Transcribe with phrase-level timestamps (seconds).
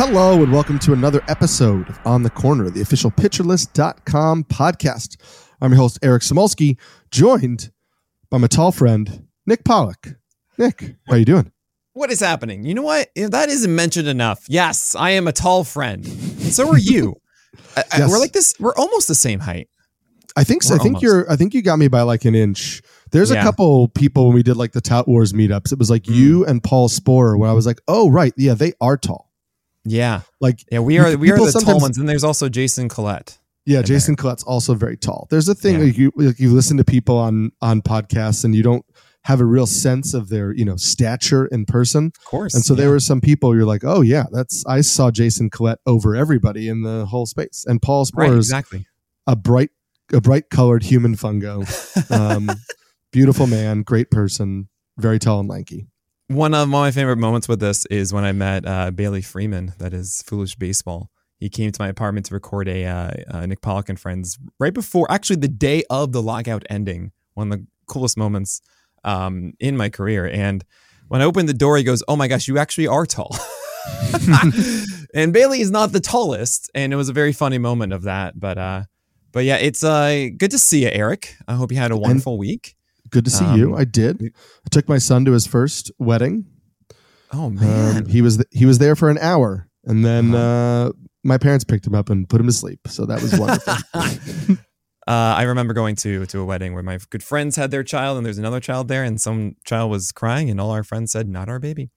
[0.00, 5.16] Hello and welcome to another episode of On the Corner, the official pitcherlist.com podcast.
[5.60, 6.78] I'm your host, Eric Samulski,
[7.10, 7.72] joined
[8.30, 10.14] by my tall friend, Nick Pollack.
[10.56, 11.50] Nick, how are you doing?
[11.94, 12.62] What is happening?
[12.64, 13.08] You know what?
[13.16, 14.44] That isn't mentioned enough.
[14.48, 16.06] Yes, I am a tall friend.
[16.06, 17.16] So are you.
[17.76, 18.54] I- I- we're like this.
[18.60, 19.68] We're almost the same height.
[20.36, 20.74] I think so.
[20.74, 21.02] We're I think almost.
[21.02, 22.82] you're I think you got me by like an inch.
[23.10, 25.72] There's a couple people when we did like the Tout Wars meetups.
[25.72, 26.14] It was like Mm.
[26.14, 28.32] you and Paul Sporer where I was like, "Oh, right.
[28.36, 29.27] Yeah, they are tall."
[29.88, 30.80] Yeah, Like yeah.
[30.80, 31.16] We are.
[31.16, 31.98] We are the tall ones.
[31.98, 33.38] And there's also Jason Collette.
[33.66, 35.26] Yeah, Jason Collette's also very tall.
[35.30, 35.84] There's a thing Yeah.
[35.86, 38.84] like you like you listen to people on on podcasts and you don't
[39.24, 42.54] have a real sense of their you know stature in person, Of course.
[42.54, 45.80] and so there were some people you're like, oh yeah, that's I saw Jason Collette
[45.84, 48.30] over everybody in the whole space, and Paul right.
[48.30, 48.86] Sporer Exactly.
[49.26, 49.70] a bright
[50.14, 51.66] a bright colored human fungo,
[52.10, 52.48] um,
[53.12, 55.88] beautiful man, great person, very tall and lanky.
[56.28, 59.72] One of my favorite moments with this is when I met uh, Bailey Freeman.
[59.78, 61.10] That is Foolish Baseball.
[61.38, 64.74] He came to my apartment to record a uh, uh, Nick Pollack and Friends right
[64.74, 67.12] before, actually, the day of the lockout ending.
[67.32, 68.60] One of the coolest moments
[69.04, 70.28] um, in my career.
[70.28, 70.64] And
[71.08, 73.34] when I opened the door, he goes, "Oh my gosh, you actually are tall."
[75.14, 78.38] and Bailey is not the tallest, and it was a very funny moment of that.
[78.38, 78.82] But uh,
[79.32, 81.36] but yeah, it's uh, good to see you, Eric.
[81.46, 82.76] I hope you had a wonderful week.
[83.10, 83.76] Good to see Um, you.
[83.76, 84.22] I did.
[84.22, 86.46] I took my son to his first wedding.
[87.32, 90.88] Oh man, Um, he was th- he was there for an hour, and then Uh-huh.
[90.88, 90.92] uh,
[91.24, 92.80] my parents picked him up and put him to sleep.
[92.88, 93.74] So that was wonderful.
[95.06, 98.18] Uh, I remember going to to a wedding where my good friends had their child,
[98.18, 101.26] and there's another child there, and some child was crying, and all our friends said,
[101.26, 101.88] "Not our baby,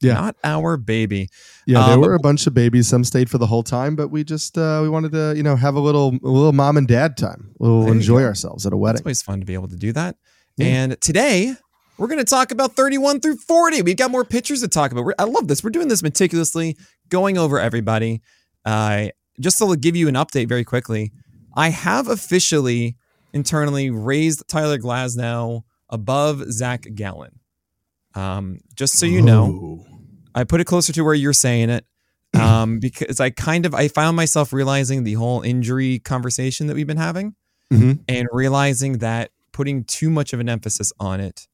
[0.00, 0.14] Yeah.
[0.14, 1.28] not our baby."
[1.66, 2.86] yeah, there Um, were a bunch of babies.
[2.86, 5.56] Some stayed for the whole time, but we just uh, we wanted to you know
[5.56, 7.50] have a little a little mom and dad time.
[7.58, 8.98] We'll enjoy ourselves at a wedding.
[9.00, 10.14] It's always fun to be able to do that.
[10.56, 10.66] Yeah.
[10.66, 11.54] And today
[11.98, 13.82] we're going to talk about 31 through 40.
[13.82, 15.04] We've got more pictures to talk about.
[15.04, 15.62] We're, I love this.
[15.62, 16.76] We're doing this meticulously,
[17.08, 18.22] going over everybody.
[18.64, 21.12] Uh, just to give you an update very quickly,
[21.54, 22.96] I have officially
[23.32, 27.38] internally raised Tyler Glasnow above Zac Gallen.
[28.14, 29.86] Um, just so you know, Ooh.
[30.34, 31.84] I put it closer to where you're saying it.
[32.34, 36.86] Um, because I kind of I found myself realizing the whole injury conversation that we've
[36.86, 37.34] been having
[37.72, 38.00] Mhm.
[38.08, 41.46] and realizing that putting too much of an emphasis on it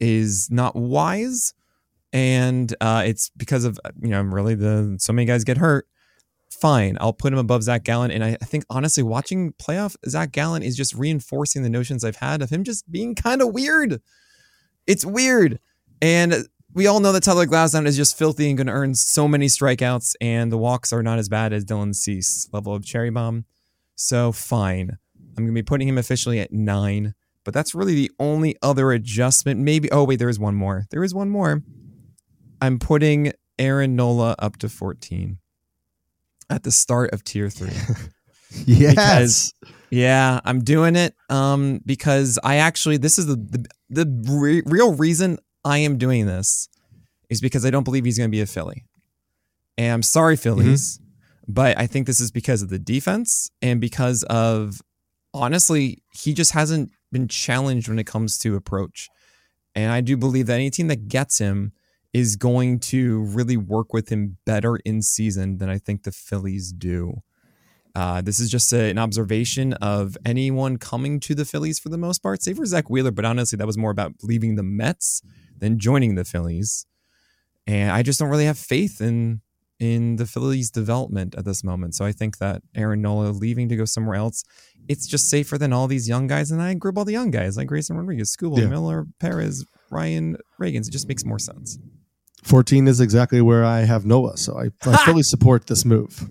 [0.00, 1.52] is not wise.
[2.14, 5.86] And uh, it's because of you know really the so many guys get hurt.
[6.50, 8.10] Fine i'll put him above zac gallen.
[8.10, 12.40] And i, think honestly watching playoff zach gallen is just reinforcing the notions i've had
[12.40, 14.00] of him just being kind of weird.
[14.86, 15.60] It's weird.
[16.00, 19.28] And we all know that Tyler Glasnow is just filthy and going to earn so
[19.28, 23.10] many strikeouts, and the walks are not as bad as Dylan Cease level of cherry
[23.10, 23.44] bomb.
[23.94, 24.96] So fine,
[25.40, 27.14] I'm going to be putting him officially at nine,
[27.44, 29.60] but that's really the only other adjustment.
[29.60, 30.86] Maybe oh wait, there is one more.
[30.90, 31.62] There is one more.
[32.60, 35.38] I'm putting Aaron Nola up to 14
[36.50, 37.70] at the start of tier three.
[38.66, 39.52] Yes.
[39.52, 39.54] Because-
[39.90, 44.94] Yeah, I'm doing it um, because I actually this is the the, the re- real
[44.96, 46.68] reason I am doing this
[47.28, 48.84] is because I don't believe he's going to be a Philly.
[49.78, 50.98] And I'm sorry, Phillies,
[51.46, 54.80] but I think this is because of the defense and because of
[55.32, 59.08] honestly, he just hasn't been challenged when it comes to approach.
[59.74, 61.72] And I do believe that any team that gets him
[62.12, 66.72] is going to really work with him better in season than I think the Phillies
[66.72, 67.22] do.
[67.94, 71.98] Uh, this is just a, an observation of anyone coming to the Phillies for the
[71.98, 73.10] most part, save for Zack Wheeler.
[73.10, 75.22] But honestly, that was more about leaving the Mets
[75.56, 76.86] than joining the Phillies.
[77.66, 79.40] And I just don't really have faith in
[79.80, 81.94] in the Phillies' development at this moment.
[81.96, 84.44] So I think that Aaron Nola leaving to go somewhere else,
[84.88, 86.50] it's just safer than all these young guys.
[86.50, 88.66] And I group all the young guys like Grayson Rodriguez, Skubal, Yeah.
[88.66, 90.86] Miller, Perez, Ryan Ragans.
[90.86, 91.78] It just makes more sense.
[92.44, 96.28] 14 is exactly where I have Nola, so I, I fully support this move.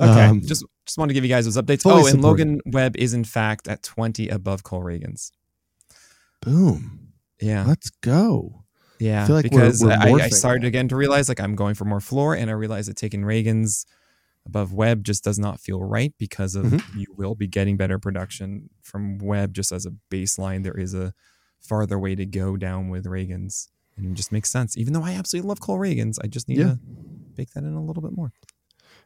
[0.00, 1.82] Okay, Um, just just want to give you guys those updates.
[1.86, 5.30] Oh, and support Logan Webb is in fact at 20 above Cole Ragans.
[6.42, 7.12] boom.
[7.40, 7.64] Yeah.
[7.66, 8.63] Let's go.
[8.98, 11.74] Yeah, feel like we're- because we're I, I started again to realize like I'm going
[11.74, 13.84] for more floor, and I realized that taking Ragans
[14.46, 16.82] above Webb just does not feel right because of Mhm.
[16.96, 20.62] you will be getting better production from Webb just as a baseline.
[20.64, 21.12] There is a
[21.60, 24.76] farther way to go down with Ragans, and it just makes sense.
[24.76, 26.64] Even though I absolutely love Cole Ragans, I just need Yeah.
[26.64, 26.78] to
[27.34, 28.32] bake that in a little bit more.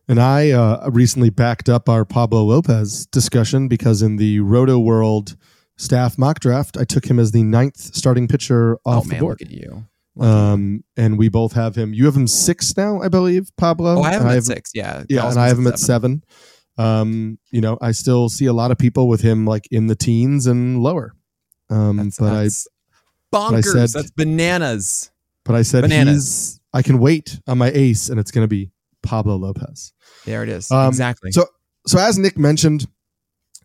[0.08, 5.36] And I uh, recently backed up our Pablo Lopez discussion because in the Roto World
[5.78, 9.40] staff mock draft, I took him as the ninth starting pitcher off oh the board.
[9.40, 9.86] look at you!
[10.20, 11.94] Um, and we both have him.
[11.94, 13.98] You have him six now, I believe, Pablo.
[13.98, 14.72] oh, I have And him at six.
[14.74, 16.24] Yeah, Yeah, Gauss and I have him at seven.
[16.76, 19.96] Um, you know, I still see a lot of people with him like in the
[19.96, 21.14] teens and lower.
[21.70, 22.66] Um, That's, but I that's
[23.32, 23.64] I bonkers.
[23.88, 25.10] said- that's bananas.
[25.44, 26.60] but I said Bananas.
[26.72, 28.70] I can wait on my ace and it's going to be
[29.02, 29.92] Pablo Lopez.
[30.24, 30.70] There it is.
[30.70, 31.30] Um, exactly.
[31.32, 31.46] So,
[31.86, 32.86] so as Nick mentioned,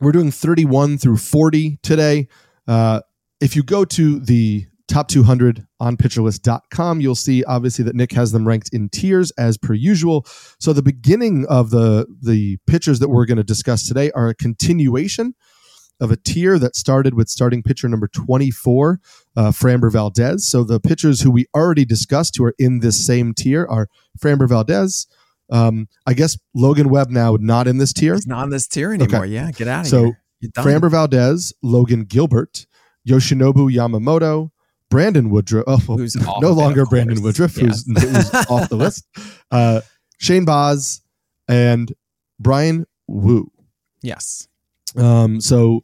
[0.04, 2.28] we're doing 31 through 40 today.
[2.68, 3.02] Uh,
[3.42, 8.32] if you go to the top 200 on pitcherlist.com, you'll see obviously that Nick has
[8.32, 10.26] them ranked in tiers as per usual.
[10.60, 14.36] So the beginning of the the pitchers that we're going to discuss today are a
[14.36, 15.36] continuation
[16.00, 19.00] of a tier that started with starting pitcher number 24,
[19.36, 20.46] uh, Framber Valdez.
[20.48, 23.88] So the pitchers who we already discussed who are in this same tier are
[24.20, 25.08] Framber Valdez.
[25.52, 28.16] Um, I guess Logan Webb now not in this tier.
[28.16, 29.26] He's not in this tier anymore.
[29.26, 30.20] Yeah, get out of So, here.
[30.40, 30.52] You're.
[30.52, 32.66] Framber Valdez, Logan Gilbert,
[33.08, 34.52] Yoshinobu Yamamoto,
[34.90, 35.64] Brandon Woodruff.
[35.68, 37.22] Oh, well, Who's no longer Brandon.
[37.22, 37.68] Woodruff, Yeah.
[37.68, 39.06] who's, who's off the list.
[39.52, 39.82] Uh,
[40.18, 41.02] Shane Baz
[41.48, 41.94] and
[42.40, 43.52] Bryan Woo.
[44.02, 44.48] Yes.
[44.98, 45.84] Um, so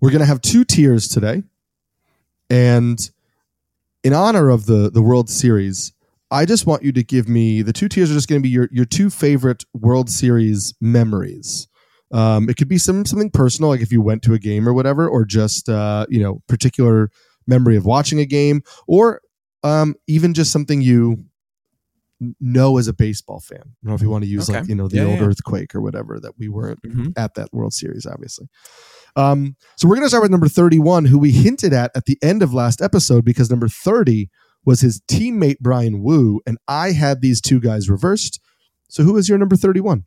[0.00, 1.42] we're going to have two tiers today.
[2.50, 3.10] And
[4.02, 5.92] in honor of the, the World Series,
[6.34, 8.48] I just want you to give me the two tiers are just going to be
[8.48, 11.68] your, your two favorite World Series memories.
[12.12, 14.74] Um, it could be some something personal, like if you went to a game or
[14.74, 17.10] whatever, or just uh, you know particular
[17.46, 19.20] memory of watching a game, or
[19.62, 21.24] um, even just something you
[22.40, 23.58] know as a baseball fan.
[23.60, 25.26] I don't know if you want to use like you know the Yeah, old yeah.
[25.26, 28.48] earthquake or whatever that we weren't hmm at that World Series, obviously.
[29.14, 32.18] Um, so we're going to start with number 31, who we hinted at at the
[32.22, 34.30] end of last episode because number 30
[34.64, 38.40] was his teammate Bryan Woo, and I had these two guys reversed.
[38.88, 40.04] So who is your number 31?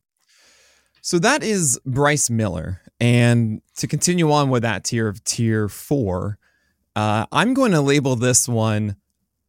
[1.01, 2.81] So that is Bryce Miller.
[2.99, 6.37] And to continue on with that tier of tier four,
[6.95, 8.97] uh, I'm going to label this one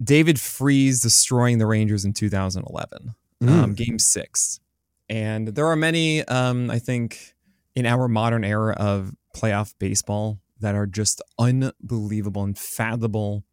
[0.02, 4.60] David Freese destroying the Rangers in 2011, um, game six.
[5.08, 7.34] And there are many, um, I think,
[7.74, 13.44] in our modern era of playoff baseball that are just unbelievable, unfathomable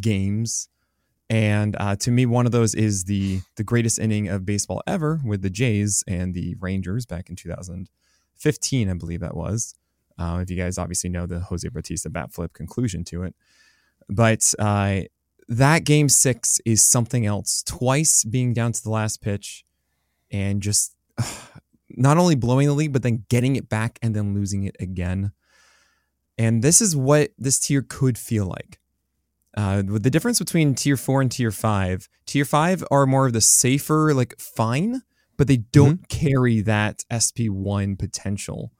[0.00, 0.69] games.
[1.30, 5.20] And uh, to me, one of those is the the greatest inning of baseball ever
[5.24, 9.74] with the Jays and the Rangers back in 2015, I believe that was.
[10.18, 13.36] Uh, if you guys obviously know the Jose Bautista bat flip conclusion to it,
[14.08, 15.02] but uh,
[15.48, 17.62] that game six is something else.
[17.64, 19.64] Twice being down to the last pitch,
[20.32, 20.96] and just
[21.90, 25.30] not only blowing the lead, but then getting it back and then losing it again.
[26.36, 28.79] And this is what this tier could feel like.
[29.56, 33.32] Uh, with the difference between tier four and tier five, tier five are more of
[33.32, 35.02] the safer, like fine,
[35.36, 38.72] but they don't carry that SP1 potential.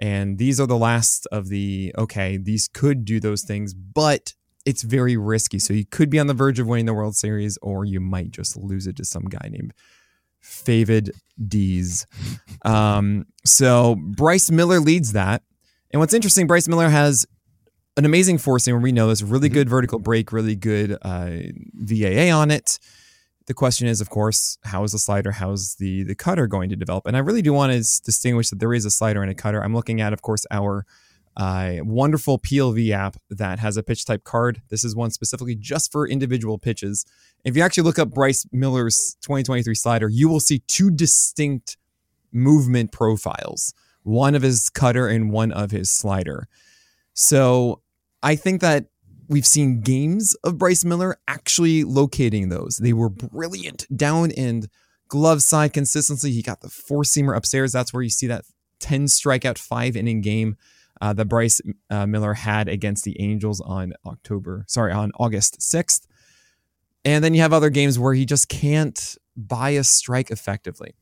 [0.00, 4.82] And these are the last of the okay, these could do those things, but it's
[4.82, 5.58] very risky.
[5.58, 8.30] So you could be on the verge of winning the World Series, or you might
[8.30, 9.72] just lose it to some guy named
[10.40, 11.12] Favid
[11.48, 12.06] D's.
[12.64, 15.42] Um, so Bryce Miller leads that.
[15.90, 17.26] And what's interesting, Bryce Miller has
[17.96, 18.82] an amazing four seamer.
[18.82, 21.30] We know this really good vertical break, really good uh,
[21.74, 22.78] VAA on it.
[23.46, 26.76] The question is, of course, how is the slider, how's the the cutter going to
[26.76, 27.06] develop?
[27.06, 29.62] And I really do want to distinguish that there is a slider and a cutter.
[29.62, 30.86] I'm looking at, of course, our
[31.36, 34.62] uh, wonderful PLV app that has a pitch type card.
[34.68, 37.04] This is one specifically just for individual pitches.
[37.44, 41.76] If you actually look up Bryce Miller's 2023 slider, you will see two distinct
[42.32, 46.46] movement profiles one of his cutter and one of his slider.
[47.14, 47.80] So
[48.24, 48.86] I think that
[49.28, 52.78] we've seen games of Bryce Miller actually locating those.
[52.78, 54.66] They were brilliant down and
[55.08, 56.32] glove side consistency.
[56.32, 57.72] He got the four seamer upstairs.
[57.72, 58.46] That's where you see that
[58.80, 60.56] 10 strikeout, five inning game
[61.02, 66.06] uh, that Bryce uh, Miller had against the Angels on October, sorry, on August 6th.
[67.04, 70.94] And then you have other games where he just can't buy a strike effectively.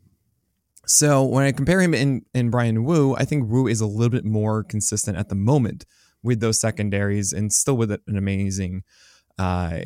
[0.87, 4.11] So when I compare him in, in Bryan Woo, I think Woo is a little
[4.11, 5.87] bit more consistent at the moment
[6.23, 8.83] with those secondaries and still with an amazing
[9.39, 9.79] uh,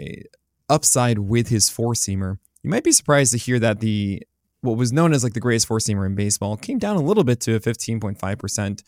[0.69, 2.39] upside with his four seamer.
[2.63, 4.23] You might be surprised to hear that the
[4.61, 7.25] what was known as like the greatest four seamer in baseball came down a little
[7.25, 8.83] bit to a 15.5%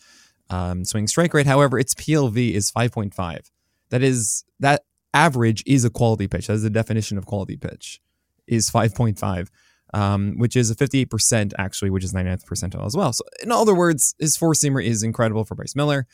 [0.49, 1.45] um, swing strike rate.
[1.45, 3.51] However, its PLV is 5.5.
[3.89, 6.47] That is that average is a quality pitch.
[6.47, 8.01] That is the definition of quality pitch
[8.47, 9.47] is 5.5.
[9.91, 13.11] Um, which is a 58% actually, which is 99th percentile as well.
[13.11, 16.05] So, in other words, his four seamer is incredible for Bryce Miller.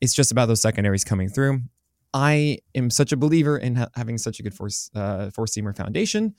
[0.00, 1.60] It's just about those secondaries coming through.
[2.14, 5.76] I am such a believer in ha- having such a good four uh, four seamer
[5.76, 6.34] foundation.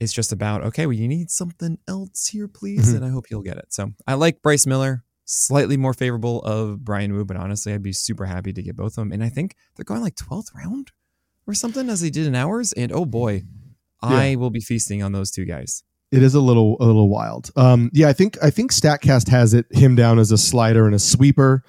[0.00, 2.96] It's just about okay, well, you need something else here, please, Mhm.
[2.96, 3.66] and I hope you'll get it.
[3.72, 7.92] So I like Bryce Miller, slightly more favorable of Bryan Woo, but honestly, I'd be
[7.92, 9.12] super happy to get both of them.
[9.12, 10.92] And I think they're going like 12th round
[11.46, 12.72] or something as they did in ours.
[12.72, 13.42] And oh boy,
[14.02, 15.82] I will be feasting on those two guys.
[16.12, 17.50] It is a little a little wild.
[17.56, 20.94] Um, yeah, I think I think Statcast has it him down as a slider and
[20.94, 21.64] a sweeper.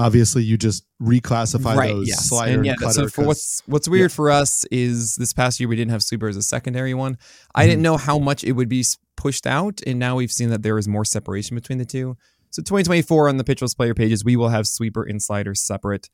[0.00, 2.28] Obviously, you just reclassify those yes.
[2.28, 2.92] slider and and, yeah, cutter.
[2.92, 6.28] so for what's what's weird for us is this past year we didn't have sweeper
[6.28, 7.18] as a secondary one.
[7.54, 7.68] I Mm-hmm.
[7.70, 8.84] didn't know how much it would be
[9.16, 12.16] pushed out, and now we've seen that there is more separation between the two.
[12.50, 16.08] So 2024 on the Pitch List player pages, we will have sweeper and slider separate,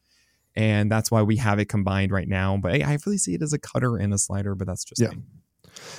[0.54, 2.56] and that's why we have it combined right now.
[2.56, 5.00] But I, I really see it as a cutter and a slider, but that's just
[5.00, 5.08] Yeah.
[5.10, 5.22] me.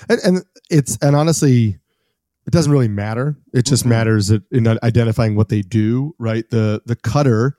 [0.10, 1.78] and, and it's and honestly
[2.48, 3.90] it doesn't really matter it just Mhm.
[3.90, 7.58] matters in identifying what they do right the the cutter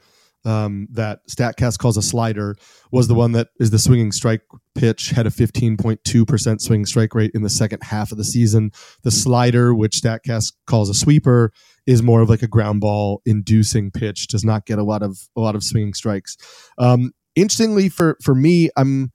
[0.49, 2.57] um, that statcast calls a slider
[2.91, 4.41] was the one that is the swinging strike
[4.75, 8.71] pitch had a 15.2% swing strike rate in the second half of the season.
[9.03, 11.53] The slider which statcast calls a sweeper
[11.87, 15.19] is more of like a ground ball inducing pitch does not get a lot of
[15.37, 16.39] a lot of swinging strikes.
[16.79, 19.13] Um, interestingly for for me i'm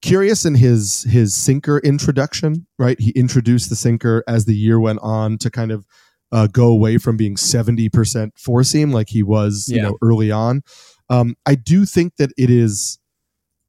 [0.00, 2.98] curious in his his sinker introduction right?
[3.00, 5.86] He introduced the sinker as the year went on to kind of
[6.32, 10.62] uh, go away from being 70% four seam like he was you know early on.
[11.10, 12.98] Um, i do think that it is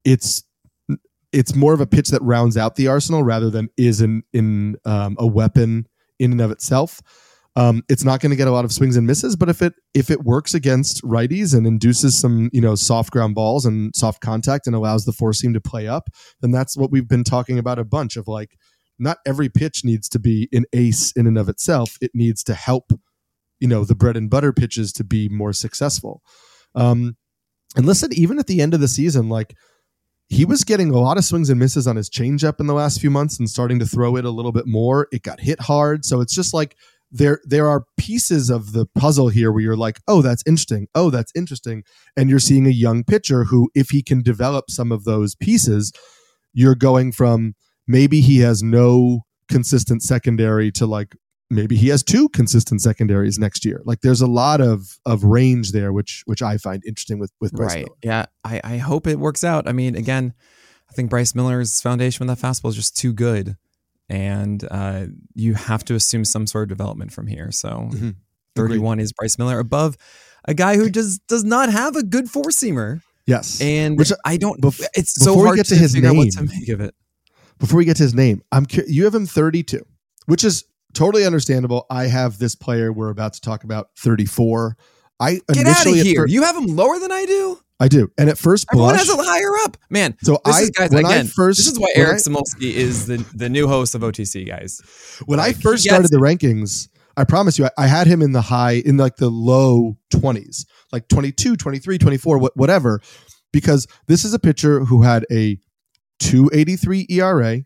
[0.03, 0.43] it's
[1.31, 4.75] it's more of a pitch that rounds out the arsenal rather than is in in
[4.85, 5.87] um, a weapon
[6.19, 7.01] in and of itself.
[7.55, 9.73] Um, it's not going to get a lot of swings and misses, but if it
[9.93, 14.21] if it works against righties and induces some you know soft ground balls and soft
[14.21, 16.09] contact and allows the four seam to play up,
[16.41, 18.57] then that's what we've been talking about a bunch of like
[18.99, 21.97] not every pitch needs to be an ace in and of itself.
[22.01, 22.91] It needs to help
[23.59, 26.21] you know the bread and butter pitches to be more successful.
[26.75, 27.17] Um,
[27.75, 29.55] and listen, even at the end of the season, like
[30.27, 33.01] he was getting a lot of swings and misses on his changeup in the last
[33.01, 35.07] few months and starting to throw it a little bit more.
[35.11, 36.75] It got hit hard, so it's just like
[37.11, 40.87] there there are pieces of the puzzle here where you're like, oh, that's interesting.
[40.95, 41.83] Oh, that's interesting.
[42.15, 45.91] And you're seeing a young pitcher who, if he can develop some of those pieces,
[46.53, 47.55] you're going from
[47.89, 51.15] maybe he has no consistent secondary to like
[51.49, 53.81] maybe he has two consistent secondaries next year.
[53.83, 57.51] Like there's a lot of of range there, which which I find interesting with with
[57.51, 57.79] Bryce right.
[57.85, 57.97] Miller.
[58.03, 58.25] Yeah.
[58.45, 59.67] I, I hope it works out.
[59.67, 60.33] I mean, again,
[60.89, 63.57] I think Bryce Miller's foundation with that fastball is just too good.
[64.07, 65.05] And uh,
[65.35, 67.51] you have to assume some sort of development from here.
[67.51, 68.15] So Mhm.
[68.55, 69.97] 31 is Bryce Miller above
[70.45, 73.01] a guy who just does not have a good four seamer.
[73.27, 73.61] Yes.
[73.61, 76.31] And Which- I don't, bef- it's so hard get to, to his figure out what
[76.31, 76.95] to make of it.
[77.59, 79.81] Before we get to his name, I'm cu- you have him 32,
[80.27, 80.63] which is
[80.93, 81.85] totally understandable.
[81.89, 84.77] I have this player we're about to talk about 34.
[85.19, 86.25] I Get out of here.
[86.25, 87.59] you have him lower than I do?
[87.81, 89.77] I do, and at first Everyone blush, has it higher up.
[89.89, 92.17] Man, so this I is, guys, when again, I first this is why Eric I-
[92.17, 94.81] Samulski is the, the new host of OTC, guys.
[95.27, 98.05] when I Like, he first gets started the rankings, I promise you, I, I had
[98.07, 102.99] him in the high, in like the low 20s, like 22, 23, 24, wha- whatever,
[103.53, 105.57] because this is a pitcher who had a
[106.19, 107.61] 283 ERA.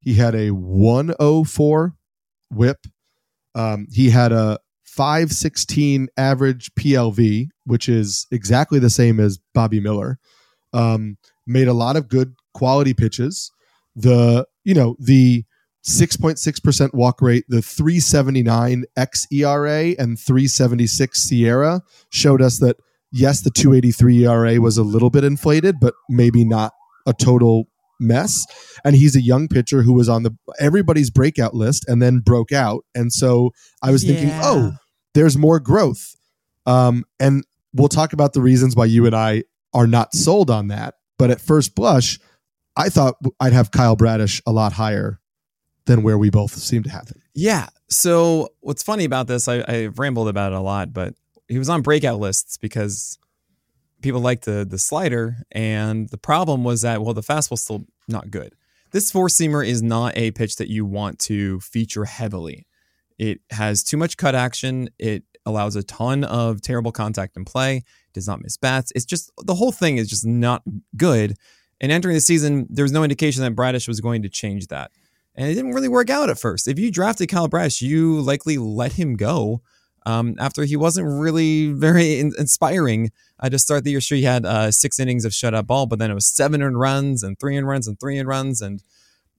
[0.00, 1.94] He had a 104
[2.50, 2.86] whip.
[3.54, 10.18] Um, he had a 516 average PLV, which is exactly the same as Bobby Miller.
[10.72, 13.50] Um, made a lot of good quality pitches.
[13.96, 15.44] The, you know, the
[15.84, 21.80] 6.6% walk rate, the 379 xERA and 376 SIERA
[22.10, 22.76] showed us that
[23.12, 26.72] yes, the 283 ERA was a little bit inflated, but maybe not
[27.06, 27.68] a total
[28.00, 28.44] mess.
[28.84, 32.52] And he's a young pitcher who was on the everybody's breakout list and then broke
[32.52, 32.84] out.
[32.94, 33.50] And so
[33.82, 34.40] I was thinking, Yeah.
[34.44, 34.72] oh,
[35.14, 36.14] there's more growth.
[36.66, 40.68] Um, and we'll talk about the reasons why you and I are not sold on
[40.68, 40.94] that.
[41.18, 42.18] But at first blush,
[42.76, 45.20] I thought I'd have Kyle Bradish a lot higher
[45.86, 47.20] than where we both seem to have him.
[47.34, 47.68] Yeah.
[47.88, 51.14] So what's funny about this, I, I've rambled about it a lot, but
[51.46, 53.18] he was on breakout lists because
[54.04, 58.30] people liked the the slider, and the problem was that well, the fastball's still not
[58.30, 58.54] good.
[58.92, 62.68] This four seamer is not a pitch that you want to feature heavily.
[63.18, 64.90] It has too much cut action.
[64.98, 67.82] It allows a ton of terrible contact in play.
[68.12, 68.92] Does not miss bats.
[68.94, 70.62] It's just the whole thing is just not
[70.96, 71.34] good.
[71.80, 74.92] And entering the season, there was no indication that Bradish was going to change that.
[75.34, 76.68] And it didn't really work out at first.
[76.68, 79.62] If you drafted Kyle Bradish, you likely let him go
[80.06, 84.00] um, after he wasn't really very in- inspiring uh, to start the year.
[84.00, 86.76] Sure, he had uh, six innings of shutout ball, but then it was seven in
[86.76, 88.60] runs and three in runs and three in runs.
[88.60, 88.82] And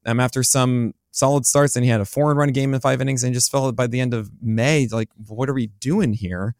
[0.05, 3.01] um, after some solid starts, and he had a four in run game in five
[3.01, 6.55] innings and just felt by the end of May, like, what are we doing here?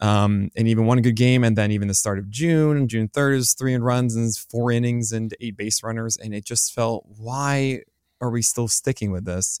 [0.00, 3.36] Um, and even one good game, and then even the start of June, June 3rd
[3.36, 6.16] is three in runs and four innings and eight base runners.
[6.16, 7.82] And it just felt, why
[8.20, 9.60] are we still sticking with this?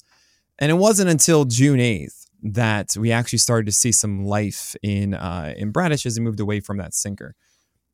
[0.58, 5.14] And it wasn't until June 8th that we actually started to see some life in
[5.14, 7.34] uh, in Bradish as he moved away from that sinker.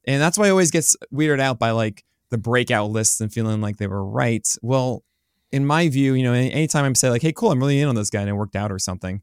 [0.07, 3.61] And that's why I always gets weirded out by like the breakout lists and feeling
[3.61, 4.47] like they were right.
[4.61, 5.05] Well,
[5.53, 7.95] in my view, you know, anytime I'm saying like, hey, cool, I'm really in on
[7.95, 9.23] this guy and it worked out or something,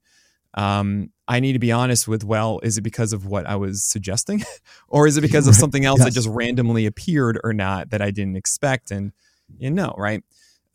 [0.53, 3.83] um, I need to be honest with, well, is it because of what I was
[3.83, 4.43] suggesting?
[4.87, 8.11] or is it because of something else that just randomly appeared or not that I
[8.11, 8.91] didn't expect?
[8.91, 9.11] And
[9.57, 10.23] you know, right?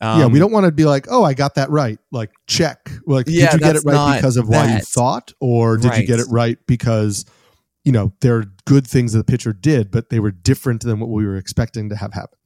[0.03, 1.97] Um, yeah, we don't want to be like, oh, I got that right.
[2.11, 2.89] Like, check.
[3.07, 6.05] Like, Yeah, did you get it right because of why you thought, or did you
[6.05, 7.25] get it right because,
[7.85, 10.99] you know, there are good things that the pitcher did, but they were different than
[10.99, 12.37] what we were expecting to have happen.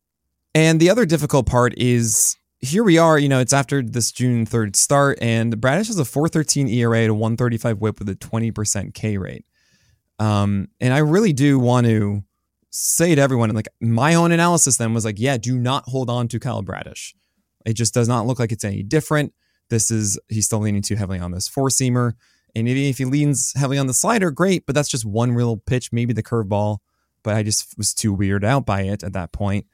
[0.54, 4.46] And the other difficult part is here we are, you know, it's after this June
[4.46, 8.94] 3rd start, and Bradish has a 413 ERA at a 135 whip with a 20%
[8.94, 9.46] K rate.
[10.20, 12.24] Um, and I really do want to
[12.70, 16.28] say to everyone, like my own analysis then was like, yeah, do not hold on
[16.28, 17.16] to Kyle Bradish.
[17.68, 19.34] It just does not look like it's any different.
[19.70, 22.14] This is, he's still leaning too heavily on this four seamer.
[22.56, 25.58] And even if he leans heavily on the slider, great, but that's just one real
[25.58, 26.78] pitch, maybe the curveball.
[27.24, 29.68] But I just was too weirded out by it at that point.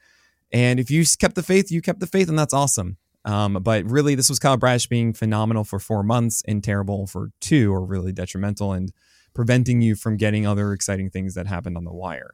[0.51, 2.97] And if you kept the faith, you kept the faith, and that's awesome.
[3.25, 7.31] Um, but really, this was Kyle Bradish being phenomenal for four months and terrible for
[7.39, 8.91] two, or really detrimental and
[9.33, 12.31] preventing you from getting other exciting things that happened on the wire.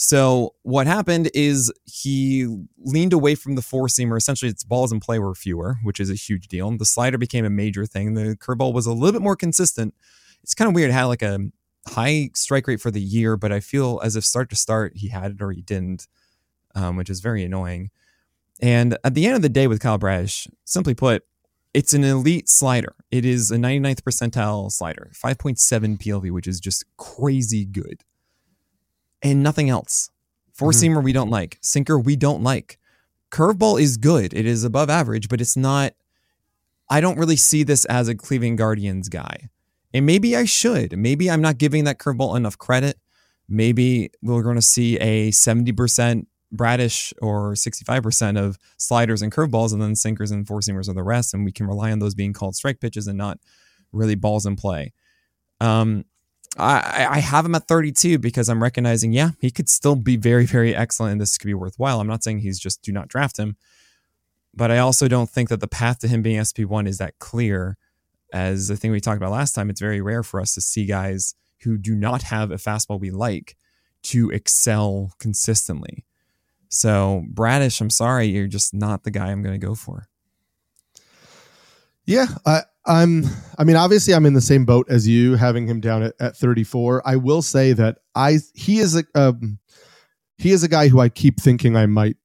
[0.00, 2.46] So what happened is he
[2.78, 4.16] leaned away from the four seamer.
[4.16, 6.70] Essentially, its balls in play were fewer, which is a huge deal.
[6.70, 8.14] The slider became a major thing.
[8.14, 9.96] The curveball was a little bit more consistent.
[10.44, 10.90] It's kind of weird.
[10.90, 11.50] It had like a
[11.88, 15.08] high strike rate for the year, but I feel as if start to start he
[15.08, 16.06] had it or he didn't,
[16.76, 17.90] um, which is very annoying.
[18.62, 21.24] And at the end of the day, with Kyle Bradish, simply put,
[21.74, 22.94] it's an elite slider.
[23.10, 28.04] It is a 99th percentile slider, 5.7 PLV, which is just crazy good
[29.22, 30.10] and nothing else.
[30.52, 30.74] 4 Mhm.
[30.96, 31.58] seamer we don't like.
[31.60, 32.78] Sinker we don't like.
[33.30, 34.32] Curveball is good.
[34.34, 35.92] It is above average, but it's not.
[36.90, 39.50] I don't really see this as a Cleveland Guardians guy.
[39.92, 40.96] And maybe I should.
[40.98, 42.98] Maybe I'm not giving that curveball enough credit.
[43.48, 49.82] Maybe we're going to see a 70% Bradish or 65% of sliders and curveballs, and
[49.82, 51.34] then sinkers and four seamers are the rest.
[51.34, 53.38] And we can rely on those being called strike pitches and not
[53.92, 54.92] really balls in play.
[55.60, 56.04] Um,
[56.58, 60.44] I, I have him at 32 because I'm recognizing, yeah, he could still be very,
[60.44, 62.00] very excellent and this could be worthwhile.
[62.00, 63.56] I'm not saying he's just do not draft him,
[64.54, 67.76] but I also don't think that the path to him being SP1 is that clear.
[68.30, 70.84] As the thing we talked about last time, it's very rare for us to see
[70.84, 73.56] guys who do not have a fastball we like
[74.02, 76.04] to excel consistently.
[76.68, 80.08] So, Bradish, I'm sorry, you're just not the guy I'm going to go for.
[82.04, 83.24] Yeah, I, I'm.
[83.58, 86.36] I mean, obviously, I'm in the same boat as you, having him down at, at
[86.36, 87.02] 34.
[87.04, 89.58] I will say that I he is a um,
[90.38, 92.16] he is a guy who I keep thinking I might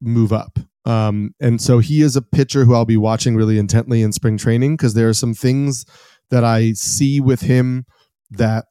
[0.00, 0.58] move up.
[0.84, 4.38] Um, and so he is a pitcher who I'll be watching really intently in spring
[4.38, 5.84] training because there are some things
[6.30, 7.86] that I see with him
[8.30, 8.66] that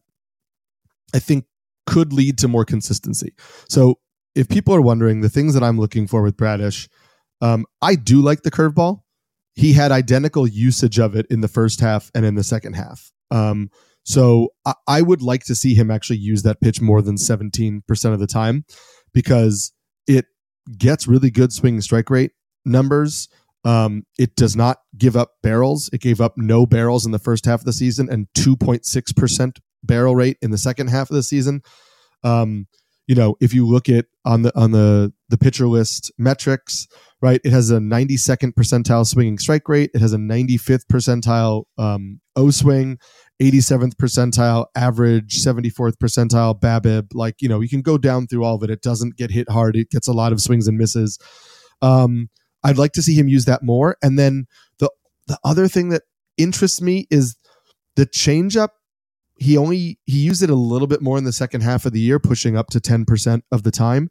[1.14, 1.46] I think
[1.86, 3.34] could lead to more consistency.
[3.68, 4.00] So
[4.34, 6.88] if people are wondering, the things that I'm looking for with Bradish,
[7.42, 9.02] um, I do like the curveball
[9.56, 13.12] he had identical usage of it in the first half and in the second half.
[13.32, 13.70] Um,
[14.04, 18.14] so I, I would like to see him actually use that pitch more than 17%
[18.14, 18.66] of the time
[19.14, 19.74] because
[20.08, 20.26] it
[20.78, 22.32] gets really good swing strike rate
[22.66, 23.30] numbers.
[23.64, 25.90] Um, it does not give up barrels.
[25.92, 30.16] It gave up no barrels in the first half of the season and 2.6% barrel
[30.16, 31.62] rate in the second half of the season.
[32.24, 32.68] Um,
[33.08, 36.88] you know, if you look at on the on the the pitcher list metrics,
[37.22, 37.42] right?
[37.44, 39.92] It has a 92nd percentile swinging strike rate.
[39.94, 43.00] It has a 95th percentile um, O swing,
[43.42, 47.08] 87th percentile average, 74th percentile BABIP.
[47.14, 48.70] Like you know, you can go down through all of it.
[48.70, 49.76] It doesn't get hit hard.
[49.76, 51.18] It gets a lot of swings and misses.
[51.82, 52.30] Um,
[52.64, 53.98] I'd like to see him use that more.
[54.02, 54.46] And then
[54.80, 54.90] the
[55.28, 56.04] the other thing that
[56.38, 57.38] interests me is
[57.96, 58.70] the changeup
[59.38, 62.00] he only he used it a little bit more in the second half of the
[62.00, 64.10] year pushing up to 10% of the time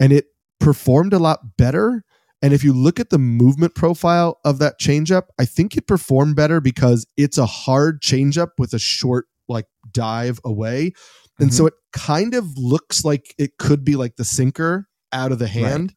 [0.00, 0.26] and it
[0.60, 2.04] performed a lot better.
[2.42, 6.36] And if you look at the movement profile of that changeup i think it performed
[6.36, 10.92] better because it's a hard changeup with a short like dive away.
[11.40, 15.38] And so it kind of looks like it could be like the sinker out of
[15.38, 15.94] the hand.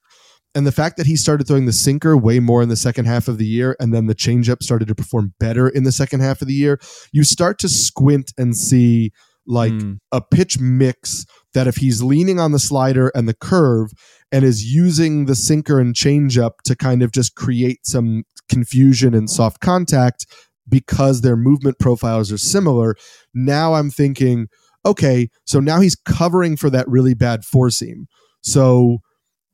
[0.56, 3.28] And the fact that he started throwing the sinker way more in the second half
[3.28, 6.42] of the year and then the changeup started to perform better in the second half
[6.42, 6.80] of the year,
[7.14, 9.12] you start to squint and see
[9.46, 9.98] like Mm.
[10.12, 13.92] a pitch mix that if he's leaning on the slider and the curve
[14.32, 19.30] and is using the sinker and changeup to kind of just create some confusion and
[19.30, 20.26] soft contact
[20.70, 22.96] because their movement profiles are similar,
[23.34, 24.48] now I'm thinking,
[24.86, 28.08] okay, so now he's covering for that really bad four seam.
[28.42, 29.00] So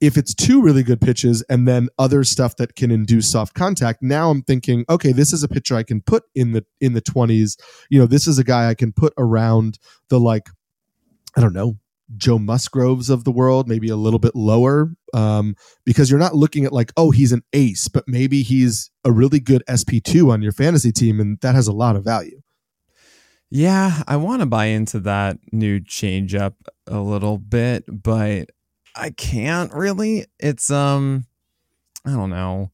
[0.04, 4.00] if it's two really good pitches and then other stuff that can induce soft contact
[4.02, 7.02] now i'm thinking okay this is a pitcher i can put in the in the
[7.02, 7.58] 20s
[7.90, 9.80] you know this is a guy i can put around
[10.10, 10.50] the like
[11.38, 11.78] i don't know
[12.18, 16.66] joe musgroves of the world maybe a little bit lower um, because you're not looking
[16.66, 20.52] at like oh he's an ace but maybe he's a really good sp2 on your
[20.52, 22.42] fantasy team and that has a lot of value
[23.50, 26.56] Yeah, I want to buy into that new changeup
[26.88, 28.50] a little bit, but
[28.96, 30.26] I can't really.
[30.40, 31.26] It's um
[32.06, 32.72] I don't know.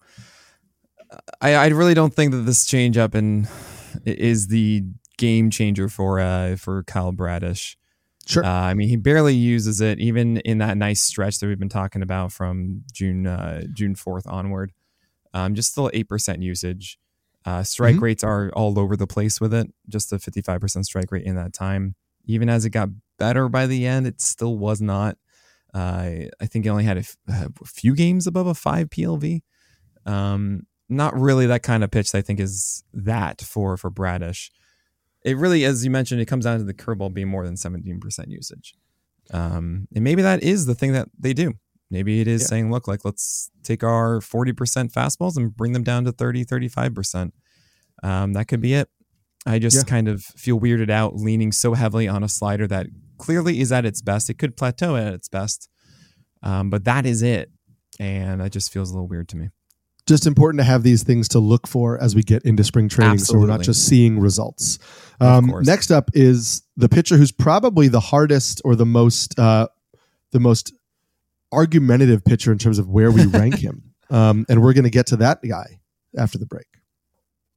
[1.42, 3.48] I, I really don't think that this change up and
[4.06, 4.84] is the
[5.18, 7.78] game changer for uh for Kyle Bradish.
[8.30, 8.46] Sure.
[8.46, 11.68] Uh, I mean, he barely uses it, even in that nice stretch that we've been
[11.70, 14.72] talking about from June uh, June fourth onward.
[15.34, 17.00] Um, just still eight percent usage.
[17.46, 18.02] Uh, strike Mhm.
[18.02, 19.74] rates are all over the place with it.
[19.88, 21.96] Just a fifty five percent strike rate in that time.
[22.26, 25.18] Even as it got better by the end, it still was not.
[25.74, 29.42] Uh, I think he only had a, f- a few games above a five PLV.
[30.06, 32.12] Um, not really that kind of pitch.
[32.12, 34.52] that I think is that for for Bradish.
[35.26, 38.00] It really, as you mentioned, it comes down to the curveball being more than seventeen
[38.00, 38.76] percent usage.
[39.32, 41.54] Um, and maybe that is the thing that they do.
[41.92, 42.48] Maybe it is Yeah.
[42.48, 47.32] saying, look, like let's take our 40% fastballs and bring them down to 30, 35%.
[48.04, 48.90] Um, that could be it.
[49.46, 49.84] I just Yeah.
[49.84, 53.86] kind of feel weirded out leaning so heavily on a slider that clearly is at
[53.86, 54.30] its best.
[54.30, 55.68] It could plateau at its best,
[56.44, 57.52] um, but that is it.
[58.00, 59.50] And that just feels a little weird to me.
[60.10, 63.20] Just important to have these things to look for as we get into spring training,
[63.20, 64.80] so we're not just seeing results.
[65.22, 69.68] Um, next up is the pitcher who's probably the hardest or the most uh,
[70.32, 70.74] the most
[71.52, 75.06] argumentative pitcher in terms of where we rank him, um, and we're going to get
[75.08, 75.80] to that guy
[76.18, 76.66] after the break.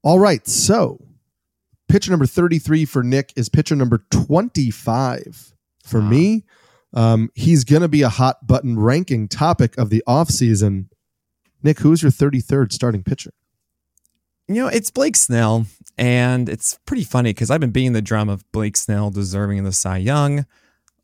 [0.05, 0.99] All right, so
[1.89, 6.09] pitcher number thirty three for Nick is pitcher number twenty five for Wow.
[6.11, 6.45] me.
[6.93, 10.89] Um, he's going to be a hot button ranking topic of the offseason.
[11.63, 13.33] Nick, who's your 33rd starting pitcher?
[14.49, 18.29] You know, it's Blake Snell, and it's pretty funny because I've been beating the drum
[18.29, 20.47] of Blake Snell deserving of the Cy Young.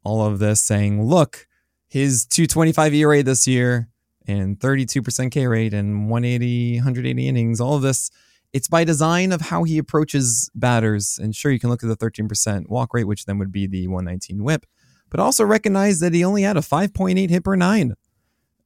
[0.03, 1.47] All of this saying, look,
[1.89, 3.89] his 225 ERA this year
[4.27, 8.11] and 32% K rate and 180, 180 innings, all of this,
[8.53, 11.19] it's by design of how he approaches batters.
[11.21, 13.87] And sure, you can look at the 13% walk rate, which then would be the
[13.87, 14.67] 119 whip,
[15.11, 17.95] but also recognize that he only had a 5.8 hit per nine.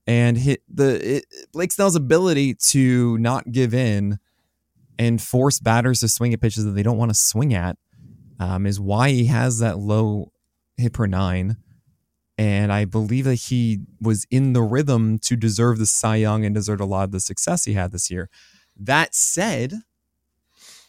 [0.06, 4.18] And hit the it, Blake Snell's ability to not give in
[4.98, 7.76] and force batters to swing at pitches that they don't want to swing at
[8.40, 10.32] um, is why he has that low
[10.76, 11.56] hit per nine.
[12.38, 16.54] And I believe that he was in the rhythm to deserve the Cy Young and
[16.54, 18.30] deserve a lot of the success he had this year.
[18.76, 19.74] That said,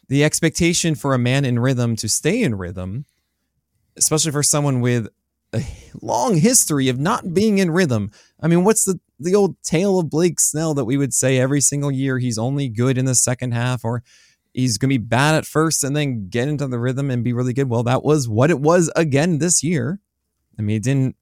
[0.07, 3.05] the expectation for a man in rhythm to stay in rhythm,
[3.97, 5.07] especially for someone with
[5.53, 5.63] a
[6.01, 8.11] long history of not being in rhythm.
[8.41, 11.61] I mean, what's the the old tale of Blake Snell that we would say every
[11.61, 14.03] single year he's only good in the second half or
[14.53, 17.33] he's going to be bad at first and then get into the rhythm and be
[17.33, 17.69] really good.
[17.69, 19.99] Well, that was what it was again this year.
[20.57, 21.15] I mean, it didn't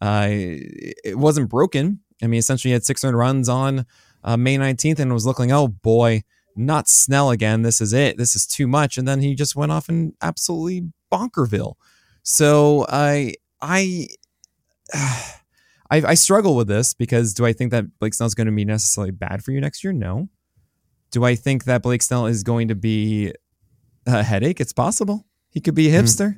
[0.00, 2.00] uh it wasn't broken.
[2.22, 3.84] I mean, essentially he had 600 runs on
[4.24, 6.22] uh, May 19th and was looking, "Oh boy,
[6.54, 7.62] not Snell again.
[7.62, 8.16] This is it.
[8.16, 11.74] This is too much." And then he just went off in absolutely bonkerville.
[12.22, 14.08] So I I
[14.94, 15.32] I,
[15.90, 18.64] I struggle with this because do I think that Blake Snell is going to be
[18.64, 19.92] necessarily bad for you next year?
[19.92, 20.28] No.
[21.10, 23.32] Do I think that Blake Snell is going to be
[24.06, 24.58] a headache?
[24.60, 25.26] It's possible.
[25.50, 26.02] He could be a Mhm.
[26.02, 26.36] hipster.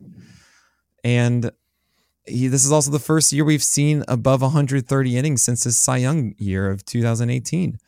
[1.05, 1.53] And
[2.27, 5.99] he, this is also the first year we've seen above 130 innings since his Cy
[5.99, 7.79] Young year of 2018.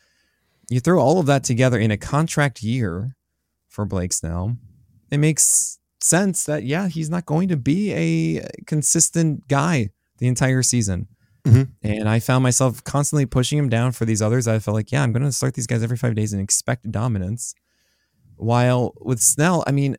[0.68, 3.16] You throw all of that together in a contract year
[3.68, 4.56] for Blake Snell,
[5.10, 10.62] it makes sense that, yeah, he's not going to be a consistent guy the entire
[10.62, 11.08] season.
[11.44, 11.68] Mhm.
[11.82, 14.48] And I found myself constantly pushing him down for these others.
[14.48, 16.90] I felt like, yeah, I'm going to start these guys every five days and expect
[16.90, 17.54] dominance.
[18.36, 19.96] While with Snell, I mean,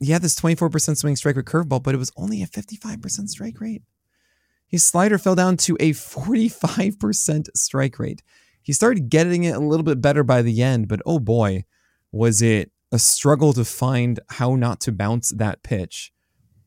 [0.00, 3.60] he had this 24% swing strike with curveball, but it was only a 55% strike
[3.60, 3.82] rate.
[4.66, 8.22] His slider fell down to a 45% strike rate.
[8.62, 11.64] He started getting it a little bit better by the end, but oh boy,
[12.10, 16.12] was it a struggle to find how not to bounce that pitch.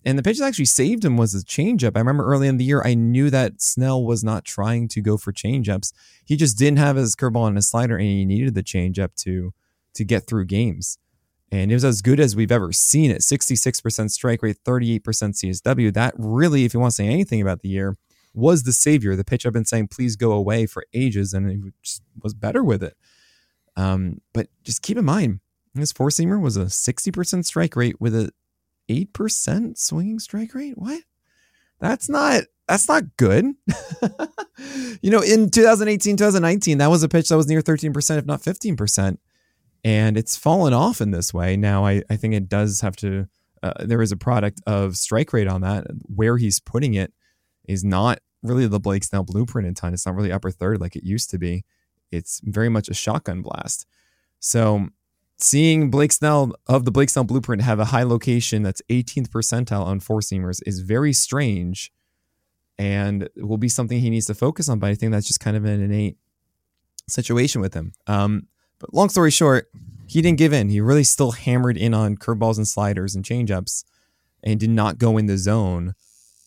[0.06, 1.96] And the pitch that actually saved him was a changeup.
[1.96, 5.18] I remember early in the year, I knew that Snell was not trying to go
[5.18, 5.92] for changeups.
[6.26, 9.54] He just didn't have his curveball and his slider, and he needed the changeup to
[9.96, 10.98] to get through games.
[11.52, 13.22] And it was as good as we've ever seen it.
[13.22, 15.92] 66% strike rate, 38% CSW.
[15.92, 17.96] That really, if you want to say anything about the year,
[18.34, 19.16] was the savior.
[19.16, 21.72] The pitch I've been saying, please go away for ages, and he
[22.22, 22.96] was better with it.
[23.76, 25.40] Um, but just keep in mind,
[25.82, 28.32] his four seamer was a 60% strike rate with a
[28.90, 30.78] 8% swinging strike rate.
[30.78, 31.02] What?
[31.80, 33.46] That's not that's not good.
[35.02, 38.44] you know, in 2018, 2019, that was a pitch that was near 13%, if not
[38.44, 39.18] 15%.
[39.84, 41.58] And it's fallen off in this way.
[41.58, 43.28] Now, I, I think it does have to,
[43.64, 45.88] uh, there is a product of strike rate on that.
[46.14, 47.12] Where he's putting it
[47.68, 49.96] is not really the Blake Snell blueprint in time.
[49.96, 51.66] It's not really upper third like it used to be.
[52.12, 53.88] It's very much a shotgun blast.
[54.40, 54.90] So
[55.40, 59.86] seeing Blake Snell of the Blake Snell blueprint have a high location that's 18th percentile
[59.86, 61.92] on four seamers is very strange
[62.78, 64.80] and will be something he needs to focus on.
[64.80, 66.18] But I think that's just kind of an innate
[67.08, 67.94] situation with him.
[68.08, 68.48] Um,
[68.80, 69.70] but long story short,
[70.08, 70.70] he didn't give in.
[70.70, 73.84] He really still hammered in on curveballs and sliders and changeups
[74.44, 75.94] and did not go in the zone.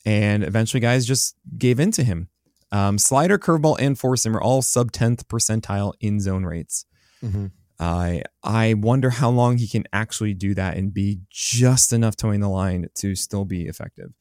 [0.05, 2.29] And eventually, guys just gave in to him.
[2.73, 6.87] Um, slider, curveball, and four seam are all sub 10th percentile in zone rates.
[7.23, 7.47] Mm-hmm.
[7.79, 12.41] I I wonder how long he can actually do that and be just enough towing
[12.41, 14.13] the line to still be effective.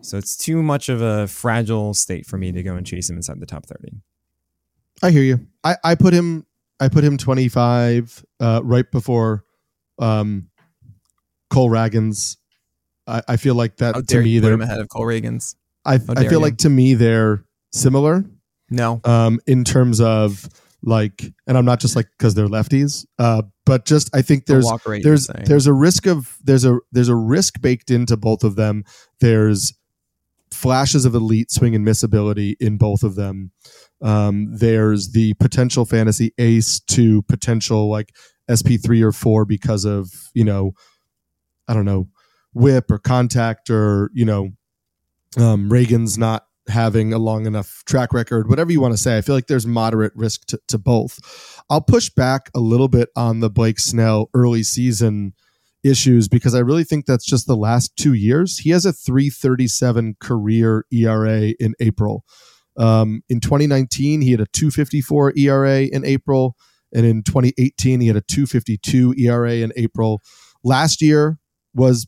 [0.00, 3.16] So it's too much of a fragile state for me to go and chase him
[3.16, 3.92] inside the top 30.
[5.02, 5.46] I hear you.
[5.62, 6.46] I, I put him
[6.80, 9.44] I put him 25 uh, right before
[9.98, 10.48] um,
[11.50, 12.38] Cole Ragans.
[13.06, 15.04] I, I feel like that How to me you put they're him ahead of Cole
[15.06, 15.54] Ragans?
[15.84, 16.38] I, I feel you.
[16.38, 18.24] like to me they're similar
[18.70, 19.00] No.
[19.04, 20.48] um, in terms of
[20.82, 24.70] like, and I'm not just like because they're lefties, uh, but just I think there's
[24.86, 28.44] rate, there's you're there's a risk of there's a there's a risk baked into both
[28.44, 28.84] of them.
[29.20, 29.72] There's
[30.50, 33.52] flashes of elite swing and miss ability in both of them.
[34.02, 38.12] Um, there's the potential fantasy ace to potential like
[38.50, 40.72] SP three or four because of you know,
[41.68, 42.08] I don't know,
[42.52, 44.50] whip or contact or you know,
[45.38, 49.16] um, Ragans not having a long enough track record, whatever you want to say.
[49.16, 51.18] I feel like there's moderate risk to, to both.
[51.68, 55.34] I'll push back a little bit on the Blake Snell early season
[55.82, 58.58] issues because I really think that's just the last two years.
[58.58, 62.24] He has a 337 career ERA in April.
[62.76, 66.56] Um, in 2019, he had a 254 ERA in April.
[66.94, 70.20] And in 2018, he had a 252 ERA in April.
[70.62, 71.38] Last year
[71.74, 72.06] was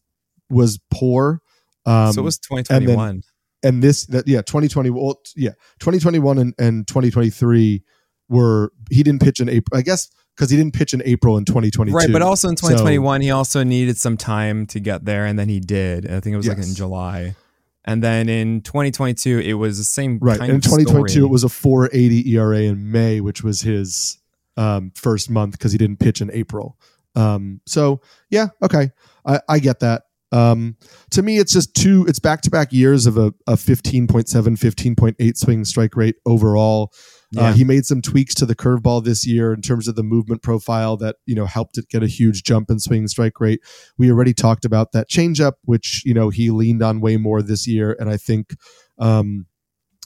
[0.50, 1.40] was poor.
[1.86, 3.22] Um, so it was 2021.
[3.64, 5.50] And this that yeah 2020 well yeah
[5.80, 7.82] 2021 and, and 2023
[8.28, 11.44] were he didn't pitch in april i guess because he didn't pitch in april in
[11.44, 15.26] 2022 Right, but also in So- 2021, he also needed some time to get there,
[15.26, 16.06] and then he did.
[16.10, 17.36] I think it was like in July.
[17.84, 21.24] And then in 2022, it was the same right and in of 2022 story.
[21.26, 24.18] it was a 480 era in may which was his
[24.56, 26.78] um, first month because he didn't pitch in april
[27.14, 28.00] um, so
[28.30, 28.90] yeah okay
[29.26, 30.76] i, I get that um,
[31.10, 35.96] to me it's just two it's back-to-back years of a, a 15.7 15.8 swing strike
[35.96, 36.92] rate overall
[37.32, 37.48] Yeah.
[37.48, 40.42] Uh, he made some tweaks to the curveball this year in terms of the movement
[40.42, 43.60] profile that you know helped it get a huge jump in swing strike rate.
[43.98, 47.66] We already talked about that changeup, which you know he leaned on way more this
[47.66, 48.54] year, and I think
[48.98, 49.46] um,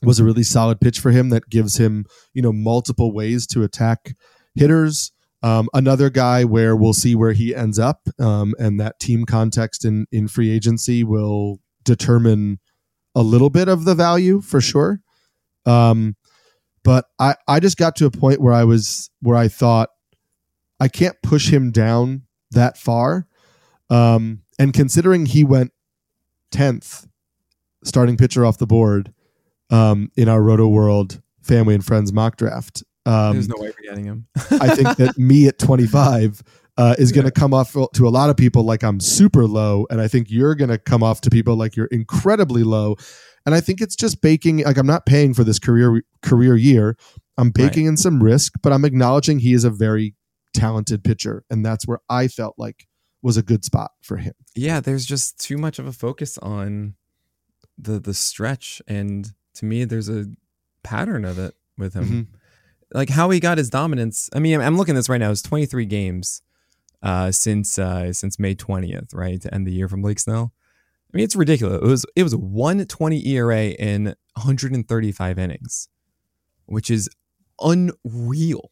[0.02, 3.62] was a really solid pitch for him that gives him you know multiple ways to
[3.62, 4.14] attack
[4.54, 5.12] hitters.
[5.42, 9.85] Um, another guy where we'll see where he ends up, um, and that team context
[9.85, 12.59] in in free agency will determine
[13.14, 15.01] a little bit of the value for sure.
[15.64, 16.16] Um,
[16.83, 19.90] but I, I just got to a point where I was where I thought
[20.81, 23.27] I can't push him down that far.
[23.90, 25.72] Um, and considering he went
[26.51, 27.07] tenth,
[27.85, 29.12] starting pitcher off the board
[29.70, 33.88] um, in our Roto World Family and Friends mock draft, um, There's no way we're
[33.90, 34.27] getting him.
[34.51, 36.42] I think that me at 25
[36.77, 39.87] uh, is going to come off to a lot of people like I'm super low,
[39.90, 42.97] and I think you're going to come off to people like you're incredibly low.
[43.47, 44.59] And I think it's just baking.
[44.64, 46.97] Like I'm not paying for this career career year.
[47.38, 50.14] I'm baking in some risk, but I'm acknowledging he is a very
[50.55, 52.87] talented pitcher, and that's where I felt like
[53.23, 54.35] was a good spot for him.
[54.55, 56.94] yeah, there's just too much of a focus on
[57.79, 60.27] the the stretch, and to me, there's a
[60.83, 62.05] pattern of it with him.
[62.05, 62.38] Mhm.
[62.92, 64.31] Like how he got his dominance.
[64.35, 65.31] I mean, I'm looking at this right now.
[65.31, 66.42] It's 23 games
[67.03, 70.53] uh, since uh, since May 20th, right, to end the year from Blake Snell.
[71.12, 71.83] I mean, it's ridiculous.
[71.83, 75.88] It was it was a 120 ERA in 135 innings,
[76.66, 77.09] which is
[77.61, 78.70] unreal.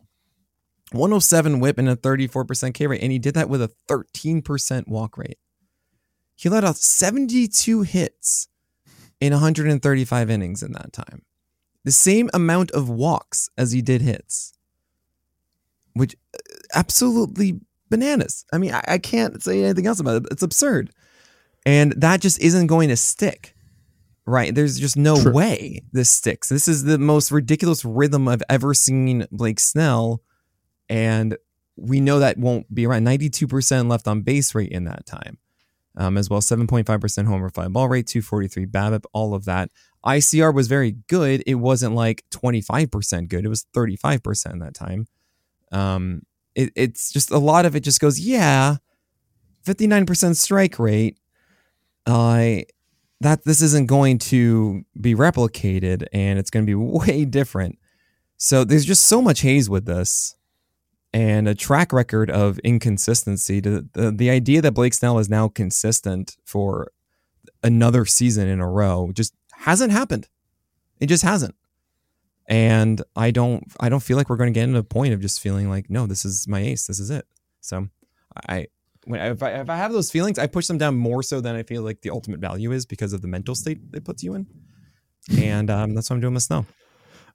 [0.93, 5.19] 107 whip and a 34% K rate, and he did that with a 13% walk
[5.19, 5.39] rate.
[6.37, 8.49] He let out 72 hits
[9.21, 11.23] in 135 innings in that time.
[11.87, 14.53] The same amount of walks as he did hits,
[15.95, 16.39] which uh,
[16.75, 18.45] absolutely bananas.
[18.53, 20.29] I mean, I, I can't say anything else about it.
[20.33, 20.91] It's absurd.
[21.65, 23.55] And that just isn't going to stick.
[24.27, 24.53] Right.
[24.53, 25.33] There's just no True.
[25.33, 26.49] way this sticks.
[26.49, 30.23] This is the most ridiculous rhythm I've ever seen Blake Snell.
[30.89, 31.37] And
[31.77, 35.39] we know that won't be around 92% left on base rate in that time,
[35.97, 39.71] um, as well 7.5% homer fly ball rate, 243 BABIP, all of that.
[40.07, 41.43] ICR was very good.
[41.47, 43.45] It wasn't like 25% good.
[43.45, 45.07] It was 35% that time.
[45.73, 46.23] Um,
[46.55, 48.77] it, it's just a lot of it just goes, yeah,
[49.67, 51.19] 59% strike rate.
[52.07, 52.59] Uh,
[53.21, 56.75] that this isn't going to be replicated and it's going to be
[57.09, 57.79] way different.
[58.37, 60.37] So there's just so much haze with this
[61.13, 63.61] and a track record of inconsistency.
[63.61, 66.93] The, the idea that Blake Snell is now consistent for
[67.63, 70.29] another season in a row just hasn't happened.
[71.01, 71.55] It just hasn't.
[72.49, 75.21] and I don't I don't feel like we're going to get into a point of
[75.21, 77.27] just feeling like no, this is my ace, this is it.
[77.61, 77.89] So
[78.49, 78.69] I
[79.05, 81.57] when if I, if I have those feelings, I push them down more so than
[81.57, 84.35] I feel like the ultimate value is because of the mental state it puts you
[84.35, 84.47] in,
[85.39, 86.67] and um, that's what I'm doing with Snell.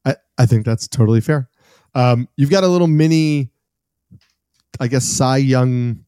[0.06, 1.50] I, I think that's totally fair.
[1.94, 3.52] Um, you've got a little mini,
[4.80, 6.06] I guess, Cy Young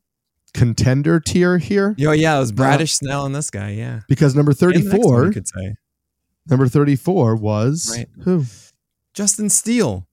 [0.53, 1.93] contender tier here.
[1.97, 3.71] Yo, yeah, it was Bradish, Snell, and this guy.
[3.71, 5.75] Yeah, because number And the next one, thirty-four, you could say
[6.49, 8.07] number thirty-four was Right.
[8.23, 8.45] who?
[9.13, 10.07] Justin Steele.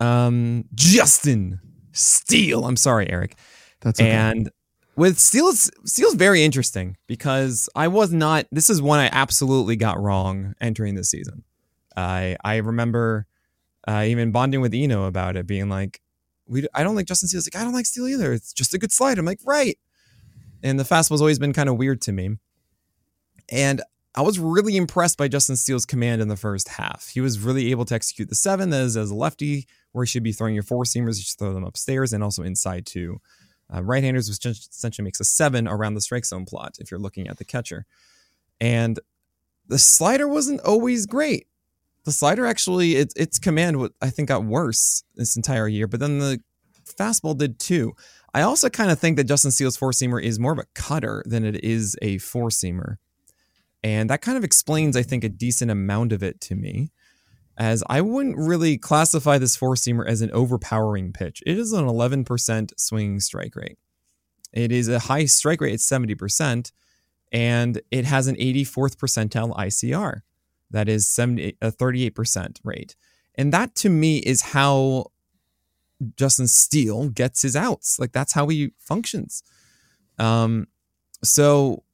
[0.00, 1.60] Um, Justin
[1.92, 2.64] Steele.
[2.66, 3.36] I'm sorry, Eric.
[3.80, 4.10] That's okay.
[4.10, 4.50] And
[4.96, 8.46] with Steele's Steele's very interesting because I was not.
[8.50, 11.44] This is one I absolutely got wrong entering this season.
[11.96, 13.26] I I remember
[13.88, 16.00] uh, even bonding with Eno about it, being like,
[16.48, 18.32] "We I don't like Justin Steele." Like, "I don't like Steele either.
[18.32, 19.78] It's just a good slide." I'm like, "Right."
[20.62, 22.36] And the fastball's always been kind of weird to me.
[23.50, 23.82] And
[24.16, 27.08] I was really impressed by Justin Steele's command in the first half.
[27.08, 30.22] He was really able to execute the seven as, as a lefty, where he should
[30.22, 31.18] be throwing your four seamers.
[31.18, 33.20] You should throw them upstairs and also inside too.
[33.72, 37.00] Uh, right-handers, which just essentially makes a seven around the strike zone plot if you're
[37.00, 37.84] looking at the catcher.
[38.58, 38.98] And
[39.68, 41.46] the slider wasn't always great.
[42.04, 45.88] The slider actually, its its command, I think, got worse this entire year.
[45.88, 46.40] But then the
[46.84, 47.94] fastball did too.
[48.32, 51.24] I also kind of think that Justin Steele's four seamer is more of a cutter
[51.26, 52.96] than it is a four seamer.
[53.86, 56.90] And that kind of explains, I think, a decent amount of it to me,
[57.56, 61.40] as I wouldn't really classify this four seamer as an overpowering pitch.
[61.46, 63.78] It is an 11% swinging strike rate.
[64.52, 66.72] It is a high strike rate, it's 70%,
[67.30, 70.22] and it has an 84th percentile ICR.
[70.72, 72.96] That is 70, a 38% rate.
[73.36, 75.12] And that to me is how
[76.16, 78.00] Justin Steele gets his outs.
[78.00, 79.44] Like that's how he functions.
[80.18, 80.66] Um,
[81.22, 81.84] so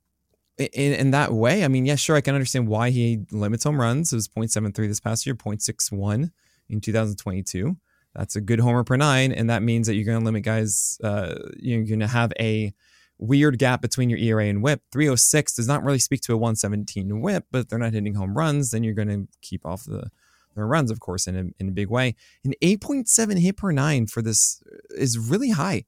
[0.58, 3.80] in, in that way, I mean, yeah, sure, I can understand why he limits home
[3.80, 4.12] runs.
[4.12, 6.30] It was 0.73 this past year, 0.61
[6.68, 7.76] in 2022.
[8.14, 10.98] That's a good homer per nine, and that means that you're going to limit guys.
[11.02, 12.74] Uh, you're going to have a
[13.18, 14.82] weird gap between your ERA and WHIP.
[14.92, 18.36] 306 does not really speak to a 117 WHIP, but if they're not hitting home
[18.36, 20.10] runs, then you're going to keep off the,
[20.54, 22.14] the runs, of course, in a, in a big way.
[22.44, 25.84] An 8.7 hit per nine for this is really high.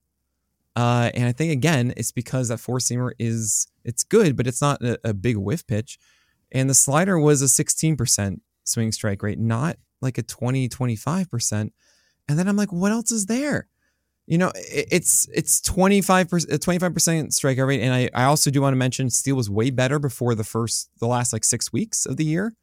[0.77, 4.61] Uh, and I think again, it's because that four seamer is it's good, but it's
[4.61, 5.99] not a, a big whiff pitch.
[6.51, 11.71] And the slider was a 16% swing strike rate, not like a 20, 25%.
[12.29, 13.69] And then I'm like, what else is there?
[14.27, 18.51] You know, it, it's it's 25 percent 25 percent strikeout rate, and I, I also
[18.51, 21.73] do want to mention Steele was way better before the first the last like six
[21.75, 22.55] weeks of the year,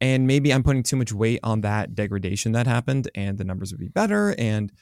[0.00, 3.72] and maybe I'm putting too much weight on that degradation that happened, and the numbers
[3.72, 4.72] would be better, and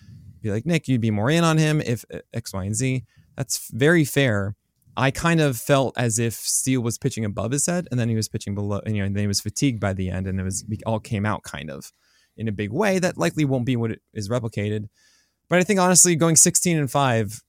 [0.43, 3.05] be like Nick, you'd be more in on him if uh, X, Y, and Z.
[3.37, 4.57] That's very fair.
[4.97, 8.17] I kind of felt as if Steele was pitching above his head, and then he
[8.17, 10.39] was pitching below, and you know, and then he was fatigued by the end, and
[10.39, 11.93] it was it all came out kind of
[12.37, 14.89] in a big way that likely won't be what is replicated.
[15.49, 17.43] But I think honestly, going 16 and five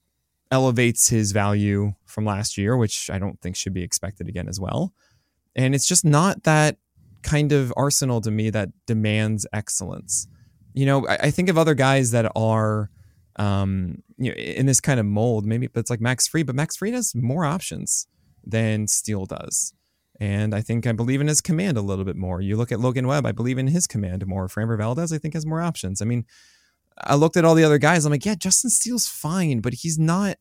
[0.50, 4.60] elevates his value from last year, which I don't think should be expected again as
[4.60, 4.92] well.
[5.56, 6.76] And it's just not that
[7.22, 10.26] kind of arsenal to me that demands excellence.
[10.74, 12.90] You know, I, I think of other guys that are
[13.36, 16.54] um, you know, in this kind of mold, maybe but it's like Max Fried, but
[16.54, 18.06] Max Fried has more options
[18.44, 19.72] than Steele does.
[20.20, 22.40] And I think I believe in his command a little bit more.
[22.40, 24.46] You look at Logan Webb, I believe in his command more.
[24.46, 26.00] Framber Valdez, I think, has more options.
[26.00, 26.26] I mean,
[26.98, 28.04] I looked at all the other guys.
[28.04, 30.36] I'm like, yeah, Justin Steele's fine, but he's not.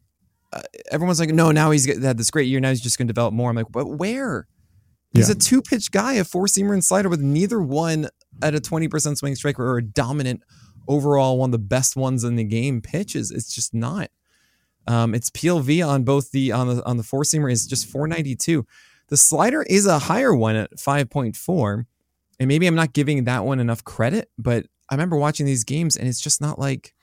[0.54, 2.60] Uh, everyone's like, no, now he's had this great year.
[2.60, 3.50] Now he's just going to develop more.
[3.50, 4.48] I'm like, but where?
[5.14, 5.34] He's Yeah.
[5.34, 8.08] a two pitch guy, a four seamer and slider with neither one
[8.42, 10.42] at a 20% swing strike or a dominant
[10.88, 13.30] overall, one of the best ones in the game pitches.
[13.32, 14.10] It's just not.
[14.88, 18.66] Um, its PLV on both the on the on the four seamer is just 492.
[19.10, 21.86] The slider is a higher one at 5.4.
[22.40, 25.96] And maybe I'm not giving that one enough credit, but I remember watching these games
[25.96, 26.94] and it's just not like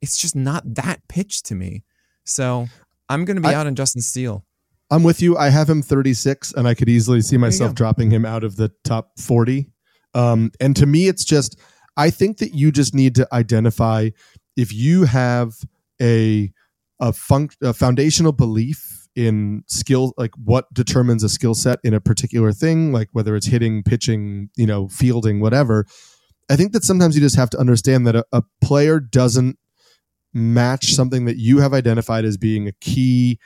[0.00, 1.84] it's just not that pitch to me.
[2.24, 2.66] So
[3.08, 4.44] I'm gonna be I- out on Justin Steele.
[4.90, 5.36] I'm with you.
[5.36, 8.70] I have him 36, and I could easily see myself dropping him out of the
[8.84, 9.70] top 40.
[10.14, 11.58] Um, and to me, it's just,
[11.96, 14.10] I think that you just need to identify
[14.56, 15.54] if you have
[16.00, 16.52] a
[17.00, 22.00] a, func- a foundational belief in skill, like what determines a skill set in a
[22.00, 25.86] particular thing, like whether it's hitting, pitching, you know, fielding, whatever.
[26.48, 29.58] I think that sometimes you just have to understand that a, a player doesn't
[30.32, 33.38] match something that you have identified as being a key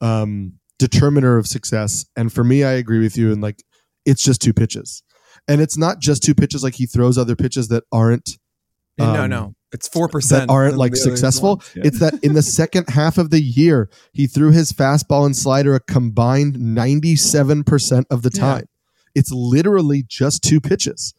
[0.00, 2.06] um, determiner of success.
[2.16, 3.32] And for me, I agree with you.
[3.32, 3.62] And like,
[4.04, 5.02] it's just two pitches,
[5.46, 6.62] and it's not just two pitches.
[6.64, 8.38] Like he throws other pitches that aren't
[8.98, 9.54] no, um, no.
[9.72, 11.62] It's four percent that aren't like successful.
[11.74, 15.74] It's that in the second half of the year, he threw his fastball and slider
[15.74, 18.40] a combined 97% of the Yeah.
[18.40, 18.64] time.
[19.14, 21.12] It's literally just two pitches.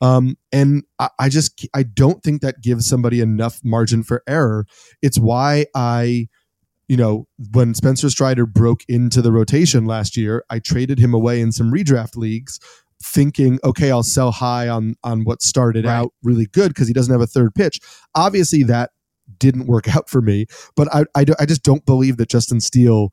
[0.00, 4.64] Um, and I, I just I don't think that gives somebody enough margin for error.
[5.02, 6.28] It's why I
[6.90, 11.40] you know, when Spencer Strider broke into the rotation last year, I traded him away
[11.40, 12.58] in some redraft leagues,
[13.00, 15.94] thinking, okay, I'll sell high on on what started Right.
[15.94, 17.78] out really good because he doesn't have a third pitch.
[18.16, 18.90] Obviously, that
[19.38, 23.10] didn't work out for me, but I I, I just don't believe that Justin Steele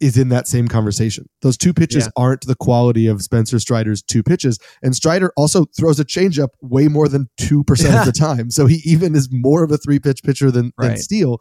[0.00, 1.26] is in that same conversation.
[1.42, 2.10] Those two pitches Yeah.
[2.16, 6.88] aren't the quality of Spencer Strider's two pitches, and Strider also throws a changeup way
[6.88, 8.50] more than two percent of the time.
[8.50, 11.40] So he even is more of a three pitch pitcher than, than Steele.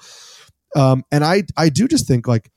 [0.75, 2.51] Um, and I I do just think like,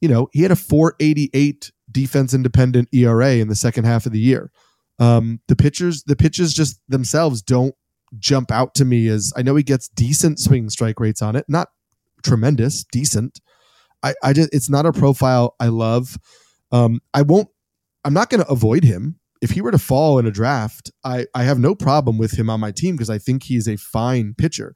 [0.00, 4.20] you know, he had a 488 defense independent ERA in the second half of the
[4.20, 4.50] year.
[4.98, 7.74] Um, the pitchers, the pitches just themselves don't
[8.18, 11.46] jump out to me as I know he gets decent swing strike rates on it,
[11.48, 11.68] not
[12.22, 13.40] tremendous, decent.
[14.02, 16.18] I, I just it's not a profile I love.
[16.72, 17.48] Um, I won't.
[18.04, 19.18] I'm not going to avoid him.
[19.40, 22.50] If he were to fall in a draft, I I have no problem with him
[22.50, 24.74] on my team because I think he's a fine pitcher.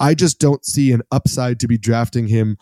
[0.00, 2.58] I just don't see an upside to be drafting him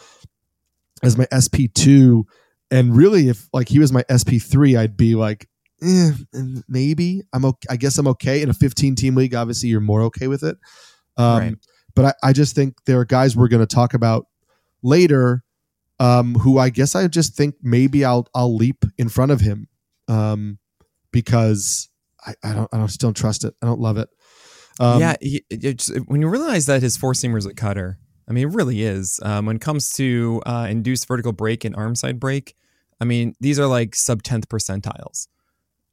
[1.03, 2.27] as my SP two.
[2.71, 5.49] And really, if like he was my SP three, I'd be like,
[5.83, 6.13] eh,
[6.69, 7.67] maybe I'm okay.
[7.71, 9.35] I guess I'm okay in a 15 team league.
[9.35, 10.57] Obviously, you're more okay with it.
[11.17, 11.55] Um, Right.
[11.95, 14.27] But I, I just think there are guys we're going to talk about
[14.83, 15.45] later
[16.01, 19.69] um, who I guess I just think maybe I'll I'll leap in front of him
[20.09, 20.59] um,
[21.11, 21.89] because
[22.27, 23.55] I, I don't I don't, just don't trust it.
[23.63, 24.09] I don't love it.
[24.81, 27.99] Um, yeah, he, it's, when you realize that his four seamer is a cutter,
[28.29, 29.21] I mean, it really is.
[29.23, 32.55] Um, when it comes to uh, induced vertical break and arm side break,
[33.01, 35.29] I mean, these are like sub tenth percentiles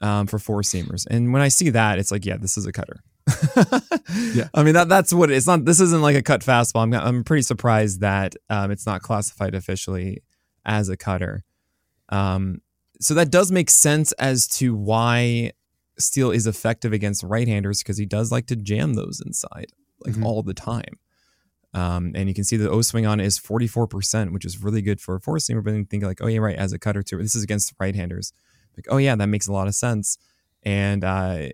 [0.01, 1.05] um, for four seamers.
[1.09, 3.01] And when I see that, it's like, yeah, this is a cutter.
[4.33, 4.49] Yeah.
[4.53, 5.65] I mean that that's what it, it's not.
[5.65, 6.81] This isn't like a cut fastball.
[6.81, 10.23] I'm I'm pretty surprised that um, it's not classified officially
[10.65, 11.43] as a cutter.
[12.09, 12.61] Um,
[12.99, 15.51] so that does make sense as to why
[15.99, 19.67] Steele is effective against right-handers because he does like to jam those inside
[20.05, 20.25] like Mhm.
[20.25, 20.97] all the time.
[21.73, 24.99] Um, and you can see the O swing on is 44%, which is really good
[24.99, 25.63] for a four seamer.
[25.63, 27.17] But then you think like, oh yeah, right, as a cutter too.
[27.21, 28.33] This is against right-handers.
[28.77, 30.17] Like, oh yeah, that makes a lot of sense.
[30.63, 31.49] And uh,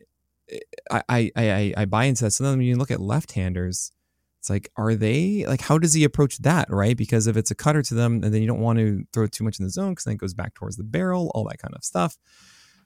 [0.91, 2.31] I, I I I buy into that.
[2.31, 3.91] So then when you look at left-handers,
[4.39, 6.95] it's like, are they like how does he approach that, right?
[6.95, 9.43] Because if it's a cutter to them, and then you don't want to throw too
[9.43, 11.73] much in the zone because then it goes back towards the barrel, all that kind
[11.75, 12.17] of stuff.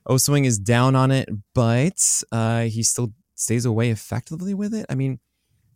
[0.05, 4.85] O swing is down on it, but uh, he still stays away effectively with it.
[4.89, 5.19] I mean,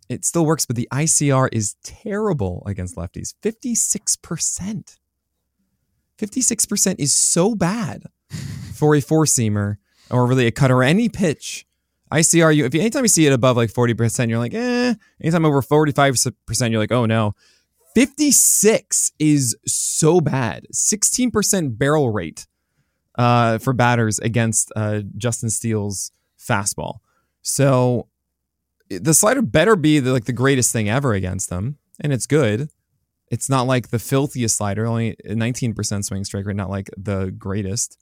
[0.10, 3.34] it still works, but the ICR is terrible against lefties.
[3.42, 5.00] Fifty six percent.
[6.18, 8.04] Fifty six percent is so bad
[8.74, 9.78] for a four seamer
[10.10, 11.66] or really a cutter any pitch.
[12.12, 14.94] ICR, you if you, anytime you see it above like forty percent, you're like, eh.
[15.22, 16.16] Anytime over forty five
[16.46, 17.34] percent, you're like, oh no.
[17.96, 20.66] Fifty six is so bad.
[20.72, 22.48] Sixteen percent barrel rate
[23.16, 26.98] uh, for batters against uh, Justin Steele's fastball.
[27.42, 28.08] So
[28.90, 32.70] the slider better be the, like the greatest thing ever against them, and it's good.
[33.30, 37.98] It's not like the filthiest slider, only 19% swing strike rate, not like the greatest.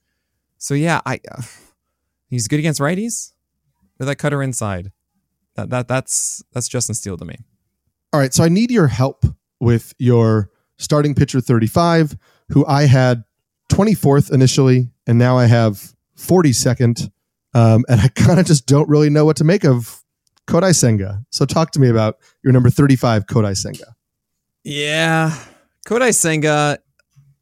[0.57, 1.19] So yeah, I
[2.29, 3.33] he's good against righties
[3.97, 4.91] with that cutter inside.
[5.55, 7.37] That that that's that's Justin Steele to me.
[8.13, 9.25] All right, so I need your help
[9.59, 12.17] with your starting pitcher 35,
[12.49, 13.23] who I had
[13.71, 17.09] 24th initially, and now I have 42nd.
[17.53, 20.01] Um, and I kind of just don't really know what to make of
[20.47, 21.23] Kodai Senga.
[21.29, 23.95] So talk to me about your number 35, Kodai Senga.
[24.63, 25.35] Yeah.
[25.87, 26.79] Kodai Senga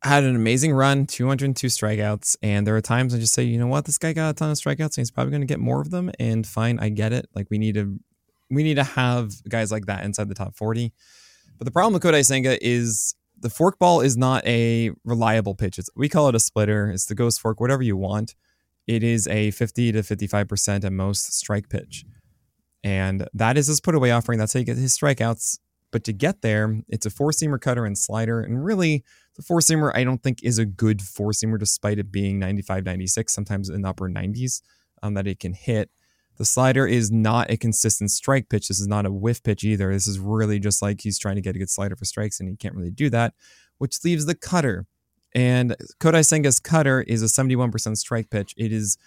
[0.02, 2.38] had an amazing run, 202 strikeouts.
[2.42, 4.52] And there are times I just say, you know what, this guy got a ton
[4.52, 6.12] of strikeouts and he's probably going to get more of them.
[6.20, 7.28] And fine, I get it.
[7.36, 8.00] Like we need to,
[8.50, 10.94] we need to have guys like that inside the top 40.
[11.58, 15.78] But the problem with Kodai Senga is the forkball is not a reliable pitch.
[15.80, 16.90] It's, we call it a splitter.
[16.90, 18.36] It's the ghost fork, whatever you want.
[18.88, 22.06] It is a 50 to 55% at most strike pitch.
[22.84, 24.40] And that is his put away offering.
[24.40, 25.60] That's how you get his strikeouts.
[25.92, 28.42] But to get there, it's a four seamer cutter and slider.
[28.42, 29.04] And really,
[29.36, 32.86] the four seamer, I don't think is a good four seamer, despite it being 95,
[32.86, 34.62] 96, sometimes in the upper 90s
[35.02, 35.90] um, that it can hit.
[36.40, 38.70] The slider is not a consistent strike pitch.
[38.70, 39.92] This is not a whiff pitch either.
[39.92, 42.50] This is really just like he's trying to get a good slider for strikes, and
[42.50, 43.34] he can't really do that,
[43.78, 44.88] which leaves the cutter.
[45.36, 48.56] And Kodai Senga's cutter is a 71% strike pitch.
[48.58, 48.98] It is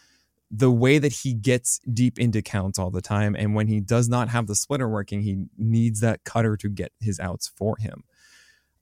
[0.51, 3.35] the way that he gets deep into counts all the time.
[3.35, 6.93] And when he does not have the splitter working, he needs that cutter to get
[7.01, 8.05] his outs for him.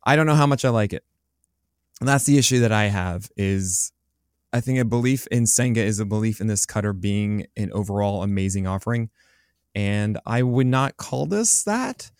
[0.02, 1.04] I don't know how much I like it.
[2.00, 3.92] And that's the issue that I have is
[4.52, 8.22] I think a belief in Senga is a belief in this cutter being an overall
[8.22, 9.10] amazing offering.
[9.74, 12.10] And I would not call this that.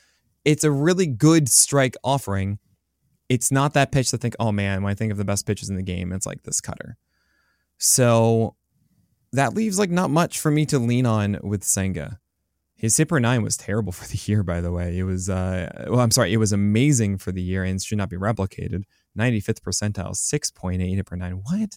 [0.45, 2.59] It's a really good strike offering.
[3.29, 5.69] It's not that pitch to think, oh man, when I think of the best pitches
[5.69, 6.97] in the game, it's like this cutter.
[7.79, 8.55] So
[9.33, 12.21] that leaves like not much for me to lean on with Senga.
[12.75, 14.97] His hit per nine was terrible for the year, by the way.
[14.97, 18.09] It was, uh, well, I'm sorry, it was amazing for the year and should not
[18.09, 18.85] be replicated.
[19.19, 21.43] 95th percentile, 6.8 hit per nine.
[21.45, 21.77] What?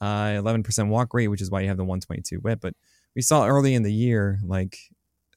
[0.00, 2.60] Uh, 11% walk rate, which is why you have the 122 whip.
[2.60, 2.74] But
[3.14, 4.78] we saw early in the year, like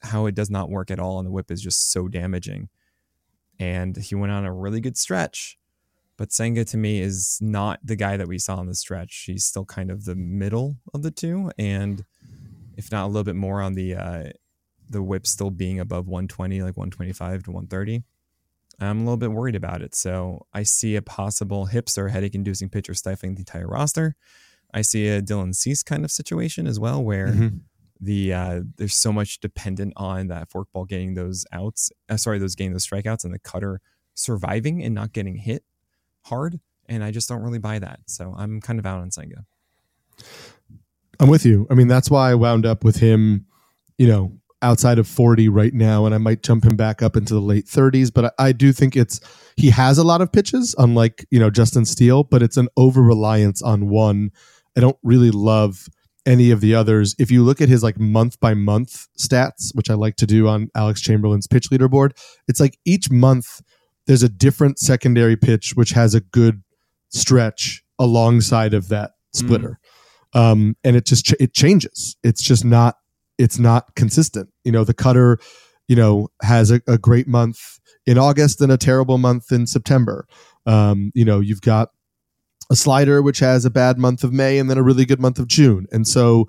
[0.02, 2.70] how it does not work at all, and the whip is just so damaging.
[3.60, 5.58] And he went on a really good stretch.
[6.18, 9.24] But Senga to me is not the guy that we saw on the stretch.
[9.26, 12.04] He's still kind of the middle of the two, and
[12.76, 14.24] if not a little bit more on the uh,
[14.90, 18.04] the whip still being above 120, like 125 to 130.
[18.82, 19.94] I'm a little bit worried about it.
[19.96, 24.16] So I see a possible hipster headache inducing pitcher stifling the entire roster.
[24.74, 27.58] I see a Dylan Cease kind of situation as well, where mm-hmm.
[28.00, 32.56] the uh, there's so much dependent on that forkball getting those outs, uh, sorry, those
[32.56, 33.82] getting those strikeouts, and the cutter
[34.14, 35.64] surviving and not getting hit
[36.24, 36.60] hard.
[36.88, 38.00] And I just don't really buy that.
[38.08, 39.46] So I'm kind of out on Senga.
[41.20, 41.68] I'm with you.
[41.70, 43.46] I mean, that's why I wound up with him,
[43.98, 47.34] you know, outside of 40 right now, and I might jump him back up into
[47.34, 48.14] the late 30s.
[48.14, 49.20] But I, I do think it's
[49.56, 53.02] he has a lot of pitches, unlike you know Justin Steele, but it's an over
[53.02, 54.32] reliance on one.
[54.80, 55.90] I don't really love
[56.26, 57.14] any of the others.
[57.20, 60.48] If you look at his like month by month stats, which I like to do
[60.48, 62.12] on Alex Chamberlain's pitch leaderboard,
[62.48, 63.62] it's like each month
[64.08, 66.64] there's a different secondary pitch which has a good
[67.10, 69.82] stretch alongside of that splitter.
[70.34, 70.40] Mm.
[70.40, 72.16] Um, and it just ch- it changes.
[72.24, 72.96] It's just not
[73.38, 74.48] it's not consistent.
[74.64, 75.40] You know, the cutter,
[75.90, 77.60] you know, has a, a great month
[78.06, 80.26] in August and a terrible month in September.
[80.66, 81.90] Um, you know, you've got
[82.72, 85.40] a slider which has a bad month of May and then a really good month
[85.40, 85.88] of June.
[85.92, 86.48] And so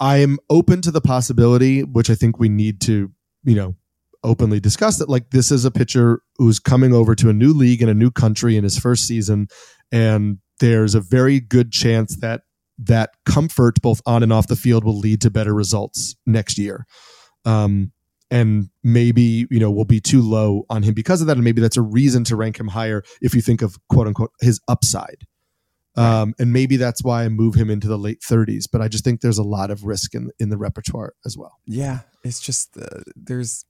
[0.00, 3.10] I am open to the possibility, which I think we need to,
[3.44, 3.76] you know,
[4.22, 7.82] openly discuss that like this is a pitcher who's coming over to a new league
[7.82, 9.46] in a new country in his first season
[9.92, 12.42] and there's a very good chance that
[12.78, 16.86] that comfort both on and off the field will lead to better results next year.
[17.44, 17.92] Um,
[18.30, 21.60] and maybe you know we'll be too low on him because of that, and maybe
[21.60, 25.26] that's a reason to rank him higher if you think of quote unquote his upside.
[25.96, 28.64] Um, and maybe that's why I move him into the late 30s.
[28.70, 31.60] But I just think there's a lot of risk in in the repertoire as well.
[31.66, 33.64] Yeah, it's just uh, there's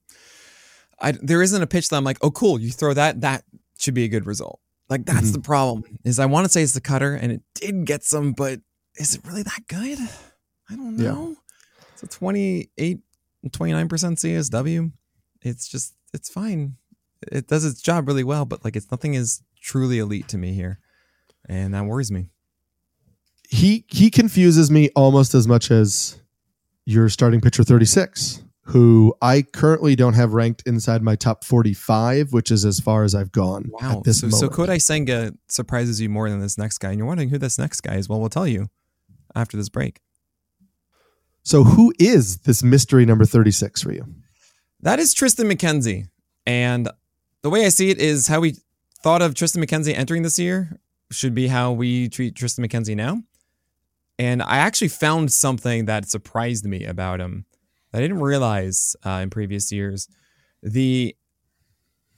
[0.99, 3.43] I there isn't a pitch that I'm like, oh cool, you throw that that
[3.77, 4.59] should be a good result.
[4.89, 5.33] Like that's mm-hmm.
[5.33, 5.83] the problem.
[6.03, 8.59] Is I want to say it's the cutter, and it did get some, but
[8.95, 9.99] is it really that good?
[10.69, 11.29] I don't know.
[11.29, 11.35] Yeah.
[11.93, 12.99] It's a 28,
[13.49, 14.91] 29% CSW.
[15.41, 16.77] It's just, it's fine.
[17.31, 20.53] It does its job really well, but like it's nothing is truly elite to me
[20.53, 20.79] here.
[21.47, 22.29] And that worries me.
[23.47, 26.19] He he confuses me almost as much as
[26.85, 32.51] your starting pitcher 36, who I currently don't have ranked inside my top 45, which
[32.51, 33.69] is as far as I've gone.
[33.69, 34.01] Wow.
[34.05, 34.39] so, moment.
[34.39, 36.89] so Kodai Senga surprises you more than this next guy.
[36.89, 38.09] And you're wondering who this next guy is.
[38.09, 38.69] Well, we'll tell you
[39.35, 40.01] after this break.
[41.45, 44.03] So, who is this mystery number 36 for you?
[44.81, 46.07] That is Tristan McKenzie.
[46.47, 46.89] And
[47.43, 48.55] the way I see it is how we
[49.03, 50.79] thought of Tristan McKenzie entering this year
[51.11, 53.21] should be how we treat Tristan McKenzie now.
[54.17, 57.45] And I actually found something that surprised me about him
[57.91, 60.09] that I didn't realize uh, in previous years.
[60.63, 61.15] The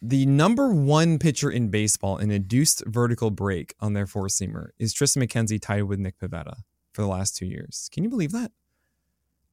[0.01, 4.93] the number one pitcher in baseball in induced vertical break on their four seamer is
[4.93, 6.59] Tristan McKenzie tied with Nick Pivetta
[6.93, 7.89] for the last two years.
[7.91, 8.51] Can you believe that?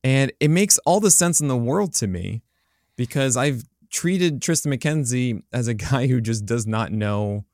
[0.04, 2.42] And it makes all the sense in the world to me
[2.94, 7.46] because I've treated Tristan McKenzie as a guy who just does not know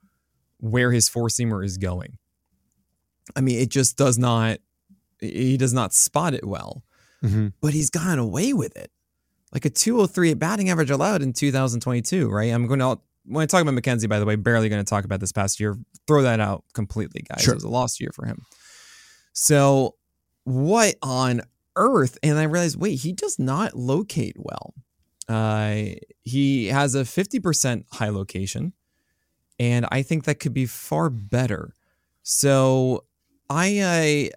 [0.59, 2.19] where his four seamer is going.
[3.37, 4.59] I mean, it just does not,
[5.21, 6.83] he does not spot it well,
[7.23, 7.49] mm-hmm.
[7.61, 8.91] but he's gotten away with it.
[9.53, 12.53] Like a 203 batting average allowed in 2022, right?
[12.53, 15.05] I'm going to, when I talk about McKenzie, by the way, barely going to talk
[15.05, 15.77] about this past year.
[16.09, 17.43] Throw that out completely, guys.
[17.43, 17.53] Sure.
[17.53, 18.45] It was a lost year for him.
[19.33, 19.95] So,
[20.45, 21.43] what on
[21.81, 22.19] earth?
[22.23, 24.75] And I realized, wait, he does not locate well.
[25.29, 28.73] Uh, he has a 50% high location,
[29.59, 31.73] and I think that could be far better.
[32.23, 33.05] So,
[33.49, 34.31] I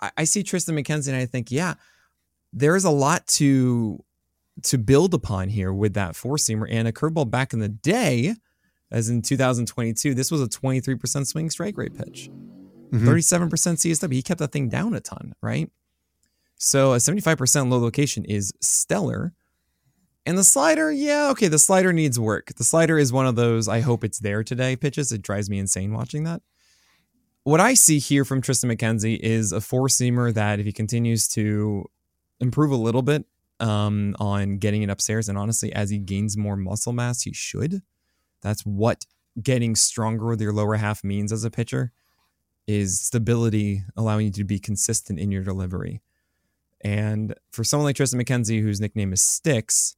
[0.00, 1.74] uh, I see Tristan McKenzie, and I think, yeah,
[2.52, 4.02] there is a lot to
[4.62, 8.34] to build upon here with that four seamer and a curveball back in the day,
[8.90, 10.14] as in 2022.
[10.14, 12.30] This was a 23% swing strike rate pitch
[12.92, 13.08] mm-hmm.
[13.08, 14.12] 37% CSW.
[14.12, 15.70] He kept that thing down a ton, right?
[16.56, 19.34] So a 75% low location is stellar.
[20.24, 22.54] And the slider, yeah, okay, the slider needs work.
[22.56, 25.12] The slider is one of those I hope it's there today pitches.
[25.12, 26.42] It drives me insane watching that.
[27.44, 31.28] What I see here from Tristan McKenzie is a four seamer that if he continues
[31.28, 31.84] to
[32.40, 33.24] improve a little bit
[33.60, 37.82] um, on getting it upstairs, and honestly, as he gains more muscle mass, he should.
[38.42, 39.06] That's what
[39.40, 41.92] getting stronger with your lower half means as a pitcher
[42.66, 46.00] is stability, allowing you to be consistent in your delivery.
[46.86, 49.96] And for someone like Tristan McKenzie, whose nickname is Sticks,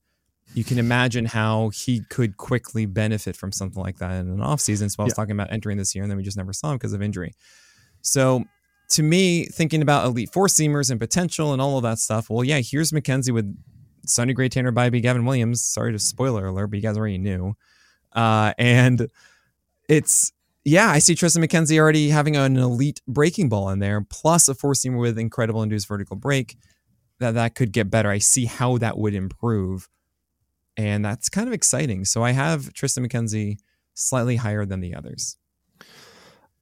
[0.55, 4.91] you can imagine how he could quickly benefit from something like that in an offseason.
[4.91, 5.17] So I was Yeah.
[5.17, 7.35] talking about entering this year, and then we just never saw him because of injury.
[8.01, 8.45] So
[8.93, 12.43] to me, thinking about elite four seamers and potential and all of that stuff, well,
[12.43, 13.55] yeah, here's McKenzie with
[14.07, 15.61] Sonny Gray, Tanner Bibee, Gavin Williams.
[15.61, 17.55] Sorry to spoiler alert, but you guys already knew.
[18.13, 19.09] Uh, and
[19.91, 20.33] it's
[20.65, 24.55] yeah, I see Tristan McKenzie already having an elite breaking ball in there, plus a
[24.55, 26.57] four seamer with incredible induced vertical break.
[27.21, 28.09] That that could get better.
[28.11, 29.89] I see how that would improve,
[30.77, 32.05] and that's kind of exciting.
[32.05, 33.57] So I have Tristan McKenzie
[33.95, 35.37] slightly higher than the others.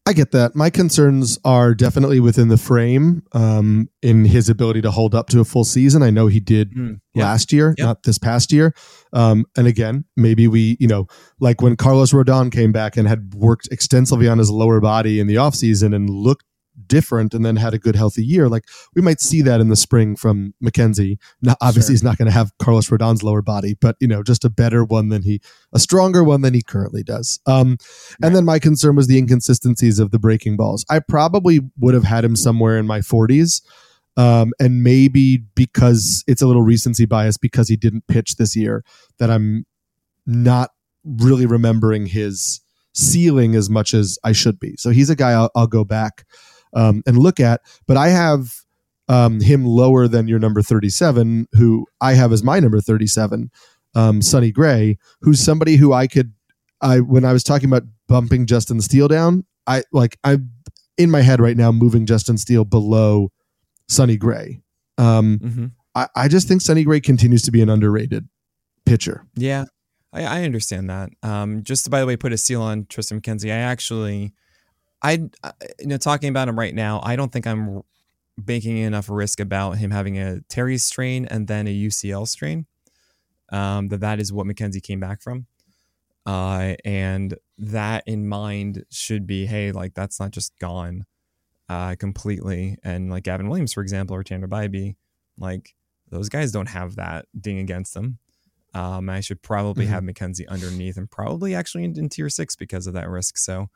[0.08, 0.54] I get that.
[0.54, 5.40] My concerns are definitely within the frame um, in his ability to hold up to
[5.40, 6.00] a full season.
[6.04, 7.24] I know he did Mm, yeah.
[7.24, 7.84] last year, Yep.
[7.84, 8.72] not this past year.
[9.12, 11.08] Um, and again, maybe we, you know,
[11.40, 15.26] like when Carlos Rodon came back and had worked extensively on his lower body in
[15.26, 16.44] the offseason and looked
[16.86, 18.64] different and then had a good healthy year, like
[18.94, 21.18] we might see that in the spring from McKenzie.
[21.42, 21.94] Now, obviously, Sure.
[21.94, 24.84] he's not going to have Carlos Rodon's lower body, but, you know, just a better
[24.84, 25.40] one than he,
[25.72, 27.40] a stronger one than he currently does.
[27.46, 27.78] Um,
[28.22, 30.84] and then my concern was the inconsistencies of the breaking balls.
[30.90, 33.62] I probably would have had him somewhere in my 40s.
[34.18, 38.82] Um, and maybe because it's a little recency bias because he didn't pitch this year,
[39.18, 39.66] that I'm
[40.24, 40.70] not
[41.04, 42.62] really remembering his
[42.94, 44.74] ceiling as much as I should be.
[44.78, 46.24] So he's a guy I'll, I'll go back
[46.74, 47.60] um, and look at.
[47.86, 48.54] But I have
[49.08, 53.50] um, him lower than your number 37, who I have as my number 37,
[53.94, 56.32] um, Sonny Gray, who's somebody who I could,
[56.80, 60.50] I when I was talking about bumping Justin Steele down, I like I'm
[60.98, 63.30] in my head right now moving Justin Steele below
[63.88, 64.60] Sonny Gray.
[64.98, 65.66] Um, Mm-hmm.
[65.96, 68.28] I, I just think Sonny Gray continues to be an underrated
[68.84, 69.24] pitcher.
[69.34, 69.64] Yeah,
[70.12, 71.08] I, I understand that.
[71.22, 73.50] Um, just to, by the way, put a seal on Tristan McKenzie.
[73.50, 74.34] I actually,
[75.02, 77.82] I, I- you know, talking about him right now, I don't think I'm
[78.46, 82.66] making enough risk about him having a teres strain and then a UCL strain.
[83.50, 85.46] Um, that that is what McKenzie came back from.
[86.26, 91.06] Uh, and that in mind should be, hey, like that's not just gone
[91.68, 92.76] uh, completely.
[92.82, 94.96] And like Gavin Williams, for example, or Tanner Bibee,
[95.38, 95.74] like
[96.10, 98.18] those guys don't have that ding against them.
[98.74, 99.90] Um, I should probably Mhm.
[99.90, 103.38] have McKenzie underneath and probably actually in, in tier six because of that risk.
[103.38, 103.68] So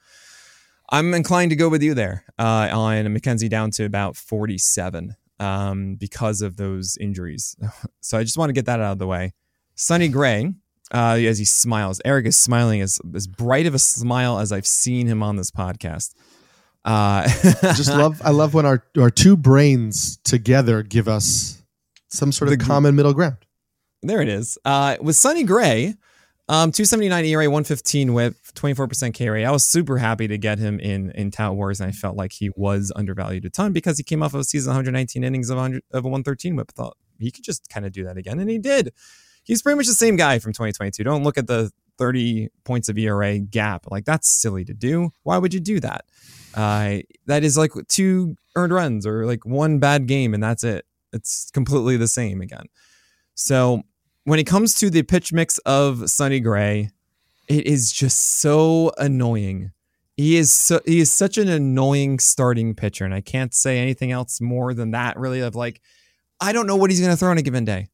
[0.90, 5.94] I'm inclined to go with you there uh, on McKenzie down to about 47 um,
[5.94, 7.56] because of those injuries.
[8.00, 9.32] so I just want to get that out of the way.
[9.76, 10.52] Sonny Gray,
[10.92, 14.66] uh, as he smiles, Eric is smiling as, as bright of a smile as I've
[14.66, 16.14] seen him on this podcast.
[16.84, 17.28] Uh,
[17.74, 21.62] just love I love when our our two brains together give us
[22.08, 23.36] some sort of The common middle ground.
[24.02, 24.56] There it is.
[24.64, 25.94] Uh, with Sonny Gray,
[26.50, 29.44] um, 279 ERA, 115 whip, 24% K rate.
[29.44, 32.32] I was super happy to get him in in Tout Wars, and I felt like
[32.32, 35.58] he was undervalued a ton because he came off of a season 119 innings of
[35.58, 36.72] 100 of a 113 whip.
[36.72, 38.92] Thought he could just kind of do that again, and he did.
[39.44, 41.04] He's pretty much the same guy from 2022.
[41.04, 43.86] Don't look at the 30 points of ERA gap.
[43.88, 45.10] Like that's silly to do.
[45.22, 46.04] Why would you do that?
[46.52, 50.84] Uh, that is like two earned runs or like one bad game, and that's it.
[51.12, 52.66] It's completely the same again.
[53.34, 53.84] So
[54.24, 56.90] when it comes to the pitch mix of Sonny Gray,
[57.48, 59.72] it is just so annoying.
[60.16, 64.12] He is so he is such an annoying starting pitcher, and I can't say anything
[64.12, 65.18] else more than that.
[65.18, 65.80] Really, of like,
[66.40, 67.88] I don't know what he's going to throw on a given day.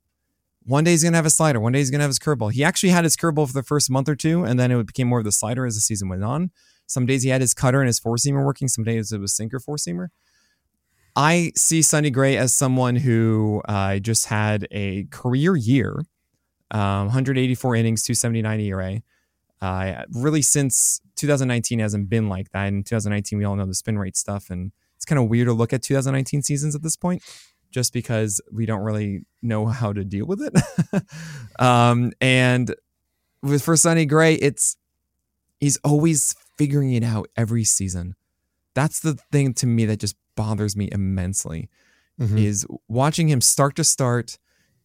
[0.64, 1.60] One day he's going to have a slider.
[1.60, 2.52] One day he's going to have his curveball.
[2.52, 5.06] He actually had his curveball for the first month or two, and then it became
[5.06, 6.50] more of the slider as the season went on.
[6.86, 8.66] Some days he had his cutter and his four seamer working.
[8.66, 10.08] Some days it was sinker four seamer.
[11.14, 16.04] I see Sonny Gray as someone who uh, just had a career year,
[16.70, 19.02] um, 184 innings, 279 ERA.
[19.60, 22.66] Uh, really, since 2019 hasn't been like that.
[22.66, 25.52] In 2019, we all know the spin rate stuff, and it's kind of weird to
[25.52, 27.22] look at 2019 seasons at this point,
[27.70, 31.02] just because we don't really know how to deal with it.
[31.58, 32.74] um, and
[33.42, 34.76] with for Sonny Gray, it's
[35.58, 38.14] he's always figuring it out every season.
[38.74, 41.70] That's the thing to me that just bothers me immensely
[42.20, 42.38] Mhm.
[42.38, 44.38] is watching him start to start.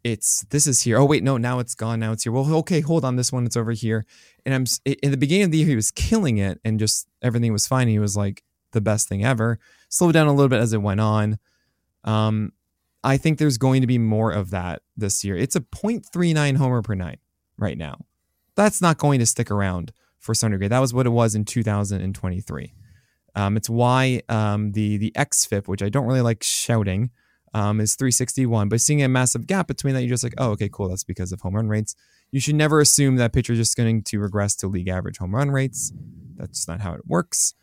[0.03, 0.97] It's this is here.
[0.97, 1.99] Oh wait, no, now it's gone.
[1.99, 2.31] Now it's here.
[2.31, 3.15] Well, okay, hold on.
[3.15, 4.05] This one, it's over here.
[4.45, 7.53] And I'm in the beginning of the year, he was killing it, and just everything
[7.53, 7.87] was fine.
[7.87, 9.59] He was like the best thing ever.
[9.89, 11.37] Slowed down a little bit as it went on.
[12.03, 12.53] Um,
[13.03, 15.35] I think there's going to be more of that this year.
[15.35, 17.17] It's a 0.39 homer per nine
[17.57, 18.05] right now.
[18.55, 20.67] That's not going to stick around for Sonny Gray.
[20.67, 22.73] That was what it was in 2023.
[23.33, 27.11] Um, it's why um, the the xFIP, which I don't really like shouting,
[27.53, 28.69] um, is 361.
[28.69, 30.89] But seeing a massive gap between that, you're just like, oh, okay, cool.
[30.89, 31.95] That's because of home run rates.
[32.31, 35.51] You should never assume that pitcher's just going to regress to league average home run
[35.51, 35.91] rates.
[36.37, 37.53] That's not how it works.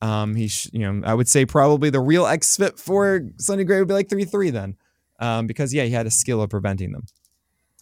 [0.00, 3.78] Um, he, sh- you know, I would say probably the real xFIP for Sonny Gray
[3.78, 4.76] would be like 3-3 then.
[5.18, 7.06] um, because yeah, he had a skill of preventing them.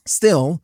[0.07, 0.63] Still,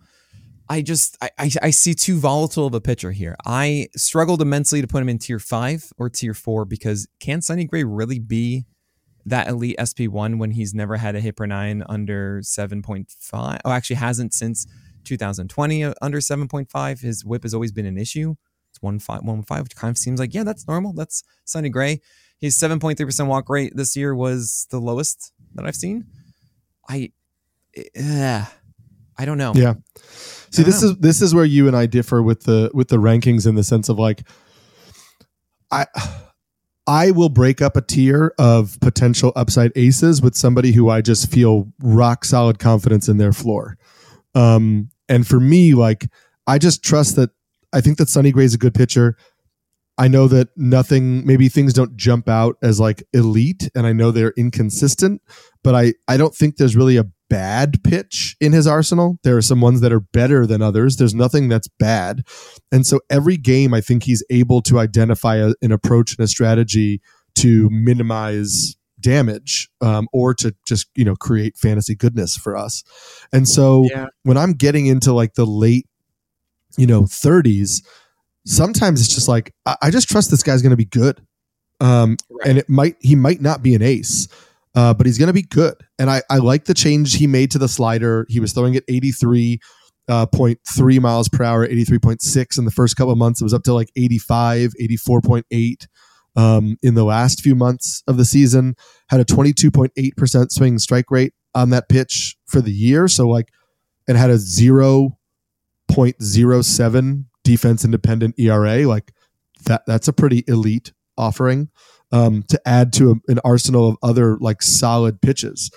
[0.69, 3.37] I just I, I, I see too volatile of a pitcher here.
[3.47, 7.65] I struggled immensely to put him in tier five or tier four because can Sonny
[7.65, 8.67] Gray really be
[9.29, 13.11] that elite SP one when he's never had a hit per nine under seven point
[13.11, 13.61] five?
[13.65, 14.67] Oh, actually hasn't since
[15.05, 17.01] 2020 uh, under seven point five.
[17.01, 18.35] His whip has always been an issue.
[18.71, 20.93] It's one five one five, which kind of seems like yeah, that's normal.
[20.93, 22.01] That's Sonny Gray.
[22.39, 26.07] His seven point three percent walk rate this year was the lowest that I've seen.
[26.89, 27.13] I,
[27.95, 28.47] yeah,
[29.19, 29.53] I don't know.
[29.55, 29.75] Yeah.
[30.51, 30.91] See, this know.
[30.91, 33.65] is this is where you and I differ with the with the rankings in the
[33.65, 34.27] sense of like,
[35.71, 35.87] I.
[36.89, 41.31] I will break up a tier of potential upside aces with somebody who I just
[41.31, 43.77] feel rock solid confidence in their floor.
[44.35, 46.09] Um, and for me, like
[46.47, 47.29] I just trust that
[47.75, 49.19] I think that Sonny Gray is a good pitcher.
[49.99, 54.11] I know that nothing, maybe things don't jump out as like elite, and I know
[54.11, 55.21] they're inconsistent,
[55.63, 59.19] but I I don't think there's really a bad pitch in his arsenal.
[59.23, 60.97] There are some ones that are better than others.
[60.97, 62.27] There's nothing that's bad.
[62.73, 66.29] And so every game, I think he's able to identify a, an approach and a
[66.29, 67.01] strategy
[67.37, 72.83] to minimize damage um, or to just you know create fantasy goodness for us
[73.33, 74.07] and so yeah.
[74.25, 75.87] when i'm getting into like the late
[76.77, 77.85] you know 30s
[78.45, 81.21] sometimes it's just like i, I just trust this guy's going to be good
[81.81, 82.49] um, right.
[82.49, 84.27] and it might he might not be an ace
[84.75, 85.75] uh, but he's going to be good.
[85.99, 88.27] And I, I like the change he made to the slider.
[88.29, 89.59] He was throwing at 83.3
[90.09, 90.27] uh,
[91.01, 93.41] miles per hour, 83.6 in the first couple of months.
[93.41, 95.87] It was up to like 85, 84.8
[96.37, 98.75] um, in the last few months of the season.
[99.09, 103.09] Had a 22.8% swing strike rate on that pitch for the year.
[103.09, 103.49] So, like,
[104.07, 108.87] it had a 0.07 defense independent ERA.
[108.87, 109.13] Like,
[109.65, 111.71] that that's a pretty elite offering
[112.13, 115.71] um, to add to a, an arsenal of other like solid pitches.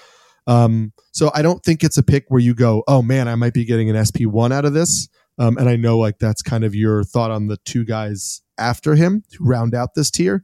[0.47, 3.53] Um, so I don't think it's a pick where you go, oh man, I might
[3.53, 5.07] be getting an SP one out of this.
[5.37, 8.95] Um, and I know like that's kind of your thought on the two guys after
[8.95, 10.43] him to round out this tier.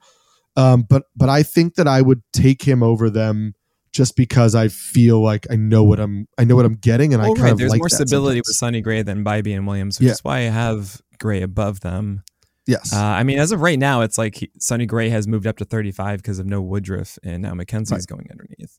[0.55, 3.53] Um, but but I think that I would take him over them
[3.91, 7.21] just because I feel like I know what I'm I know what I'm getting, and
[7.21, 7.51] I kind right.
[7.51, 8.47] of there's like more stability sometimes.
[8.47, 10.13] with Sonny Gray than Bibee and Williams, which yeah.
[10.13, 12.23] is why I have Gray above them.
[12.67, 12.93] Yes.
[12.93, 15.57] Uh, I mean, as of right now, it's like he, Sonny Gray has moved up
[15.57, 18.07] to 35 because of no Woodruff, and now McKenzie's right.
[18.07, 18.77] going underneath.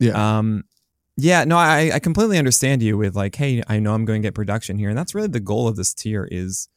[0.00, 0.38] Yeah.
[0.38, 0.64] Um,
[1.16, 1.44] yeah.
[1.44, 4.34] No, I, I completely understand you with like, hey, I know I'm going to get
[4.34, 6.26] production here, and that's really the goal of this tier.
[6.30, 6.68] Is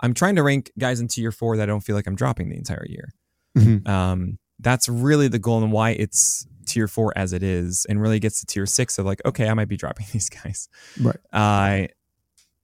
[0.00, 2.50] I'm trying to rank guys in tier four that I don't feel like I'm dropping
[2.50, 3.14] the entire year.
[3.56, 3.88] Mm-hmm.
[3.88, 8.20] Um, that's really the goal and why it's tier four as it is, and really
[8.20, 10.68] gets to tier six of like, okay, I might be dropping these guys.
[11.00, 11.16] Right.
[11.32, 11.86] Uh,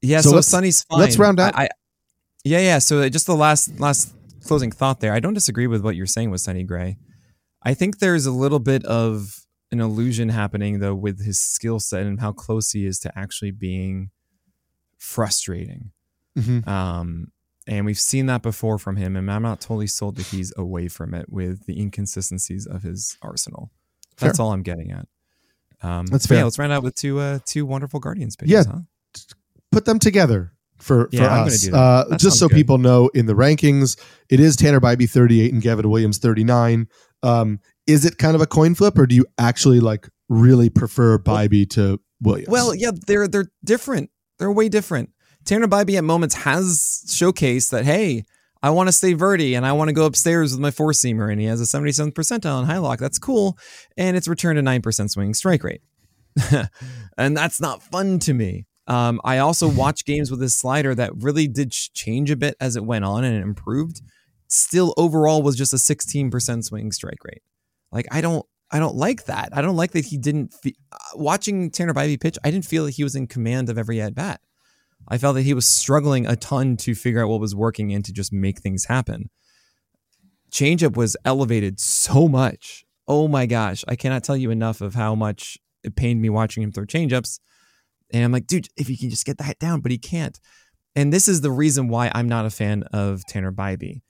[0.03, 0.20] yeah.
[0.20, 0.99] So, so Sonny's fine.
[0.99, 1.55] Let's round out.
[1.57, 1.70] I,
[2.45, 2.78] yeah, yeah.
[2.78, 4.14] So uh, just the last last
[4.45, 5.12] closing thought there.
[5.12, 6.99] I don't disagree with what you're saying with Sonny Gray.
[7.62, 12.07] I think there's a little bit of an illusion happening though with his skill set
[12.07, 14.11] and how close he is to actually being
[14.99, 15.93] frustrating.
[16.38, 16.68] Mm-hmm.
[16.68, 17.32] Um,
[17.66, 20.88] and we've seen that before from him, and I'm not totally sold that he's away
[20.88, 23.70] from it with the inconsistencies of his arsenal.
[24.18, 24.45] That's fair.
[24.45, 25.07] all I'm getting at.
[25.82, 26.38] Um, That's fair.
[26.38, 28.36] Yeah, let's round out with two uh, two wonderful Guardians.
[28.45, 28.80] Yeah, huh?
[29.72, 31.72] put them together for, yeah, for us.
[31.72, 32.55] Uh, just so good.
[32.55, 36.89] people know in the rankings, it is Tanner Bibee 38 and Gavin Williams 39.
[37.22, 41.18] Um, is it kind of a coin flip or do you actually like really prefer
[41.18, 42.49] Bibee to Williams?
[42.49, 44.11] Well, yeah, they're they're different.
[44.39, 45.11] They're way different.
[45.45, 48.24] Tanner Bibee at moments has showcased that, hey,
[48.62, 51.31] I want to stay verti and I want to go upstairs with my four seamer,
[51.31, 52.99] and he has a 77th percentile in high lock.
[52.99, 53.59] That's cool.
[53.97, 55.81] And it's returned a 9% swing strike rate.
[57.18, 58.66] and that's not fun to me.
[58.91, 62.76] Um, I also watched games with his slider that really did change a bit as
[62.76, 64.03] it went on and it improved.
[64.49, 67.43] Still, overall, was just a 16% swing strike rate.
[67.93, 69.51] Like I don't, I don't like that.
[69.53, 70.53] I don't like that he didn't.
[70.53, 73.78] Fe- uh, watching Tanner Bibee pitch, I didn't feel that he was in command of
[73.78, 74.41] every at bat.
[75.09, 78.05] I felt that he was struggling a ton to figure out what was working and
[78.05, 79.30] to just make things happen.
[80.53, 82.84] Changeup was elevated so much.
[83.07, 86.62] Oh my gosh, I cannot tell you enough of how much it pained me watching
[86.62, 87.38] him throw changeups
[88.13, 90.39] and I'm like, dude, if you can just get that down, but he can't.
[90.97, 94.03] And this is the reason why I'm not a fan of Tanner Bibee.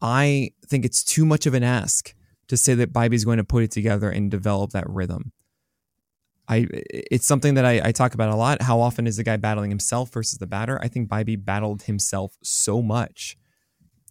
[0.00, 2.14] I think it's too much of an ask
[2.48, 5.32] to say that Bibee's going to put it together and develop that rhythm.
[6.48, 8.62] I it's something that I, I, talk about a lot.
[8.62, 10.78] How often is the guy battling himself versus the batter?
[10.80, 13.36] I think Bibee battled himself so much.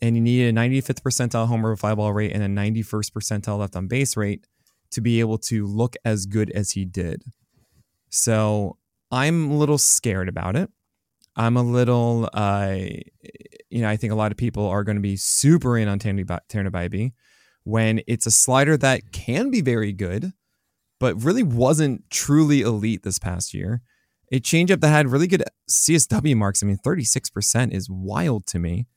[0.02, 3.78] And he needed a 95th percentile homer fly ball rate and a 91st percentile left
[3.78, 4.46] on base rate
[4.92, 7.24] to be able to look as good as he did.
[8.10, 8.78] So
[9.16, 10.70] I'm a little scared about it.
[11.38, 12.76] I'm a little, uh,
[13.70, 16.00] you know, I think a lot of people are going to be super in on
[16.00, 17.14] Bibee
[17.64, 20.34] when it's a slider that can be very good,
[21.00, 23.82] but really wasn't truly elite this past year.
[24.34, 26.62] A changeup that had really good CSW marks.
[26.62, 28.88] I mean, 36% is wild to me.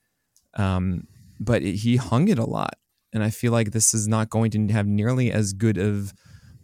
[0.55, 1.07] Um,
[1.39, 2.75] but it, he hung it a lot.
[3.13, 6.13] And I feel like this is not going to have nearly as good of,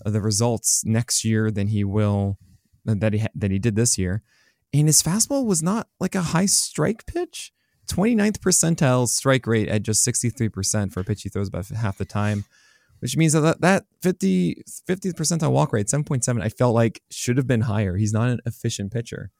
[0.05, 2.37] of the results next year than he will
[2.85, 4.23] that he that he did this year.
[4.73, 7.53] And his fastball was not like a high strike pitch.
[7.87, 12.07] 29th percentile strike rate at just 63% for a pitch he throws about half the
[12.07, 12.47] time,
[13.01, 17.47] which means that that 50 50th percentile walk rate 7.7 I felt like should have
[17.47, 17.97] been higher.
[17.97, 19.31] He's not an efficient pitcher.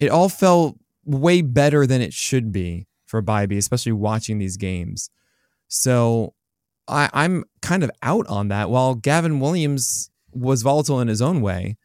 [0.00, 5.10] It all felt way better than it should be for Bibee, especially watching these games.
[5.68, 6.34] So
[6.88, 8.70] I, I'm kind of out on that.
[8.70, 11.76] While Gavin Williams was volatile in his own way,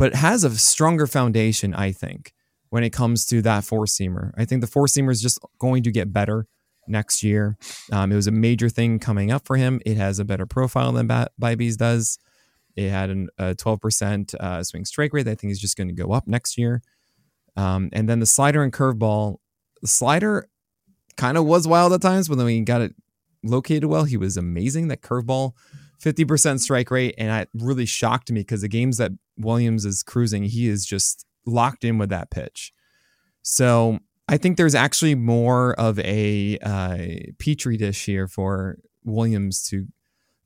[0.00, 2.32] but has a stronger foundation, I think,
[2.70, 4.32] when it comes to that four seamer.
[4.34, 6.46] I think the four seamer is just going to get better
[6.88, 7.58] next year.
[7.92, 9.78] Um, it was a major thing coming up for him.
[9.84, 12.18] It has a better profile than Bibee's does.
[12.76, 15.28] It had an, a 12% uh, swing strike rate.
[15.28, 16.80] I think is just going to go up next year.
[17.56, 19.36] Um, and then the slider and curveball.
[19.82, 20.48] The slider
[21.18, 22.94] kind of was wild at times, but then we got it
[23.42, 24.04] located well.
[24.04, 24.88] He was amazing.
[24.88, 25.52] That curveball,
[26.02, 27.14] 50% strike rate.
[27.18, 31.26] And it really shocked me because the games that Williams is cruising, he is just
[31.46, 32.72] locked in with that pitch.
[33.42, 33.98] So
[34.28, 36.98] I think there's actually more of a uh,
[37.38, 39.86] petri dish here for Williams to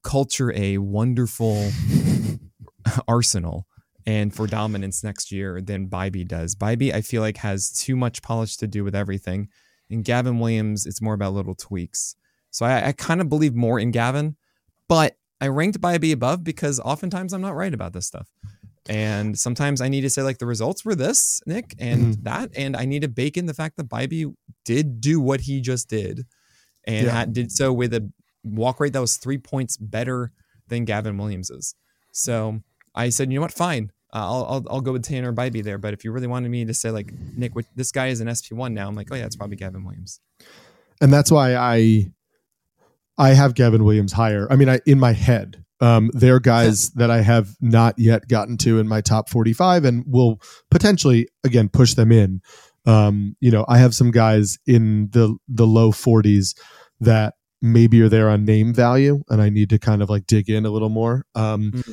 [0.03, 1.71] culture a wonderful
[3.09, 3.67] arsenal
[4.07, 6.55] and for dominance next year than Bibee does.
[6.55, 9.49] Bibee, I feel like, has too much polish to do with everything.
[9.91, 12.17] And Gavin Williams, it's more about little tweaks.
[12.51, 14.37] So I, I kind of believe more in Gavin,
[14.89, 18.29] but I ranked Bibee above because oftentimes I'm not right about this stuff.
[18.89, 22.23] And sometimes I need to say, like, the results were this, Nick, and mm-hmm.
[22.25, 22.51] that.
[22.55, 25.89] And I need to bake in the fact that Bibee did do what he just
[25.89, 26.27] did
[26.87, 27.25] and yeah.
[27.25, 28.11] did so with a
[28.43, 30.33] walk rate that was three points better
[30.69, 31.75] than Gavin Williams's.
[32.13, 32.61] So
[32.95, 33.53] I said, you know what?
[33.53, 33.91] Fine.
[34.13, 35.79] Uh, I'll, I'll, I'll go with Tanner Bibee there.
[35.79, 38.73] But if you really wanted me to say, like, Nick, this guy is an SP1
[38.73, 40.21] now, I'm like, oh, yeah, it's probably Gavin Williams.
[41.01, 42.13] And that's why I
[43.17, 44.47] I have Gavin Williams higher.
[44.51, 48.57] I mean, I in my head, um, they're guys that I have not yet gotten
[48.59, 50.41] to in my top 45 and will
[50.71, 52.41] potentially again push them in.
[52.87, 56.57] Um, you know, I have some guys in the the low 40s
[57.01, 60.51] that maybe are there on name value and I need to kind of like dig
[60.51, 61.25] in a little more.
[61.35, 61.93] Um, mm-hmm.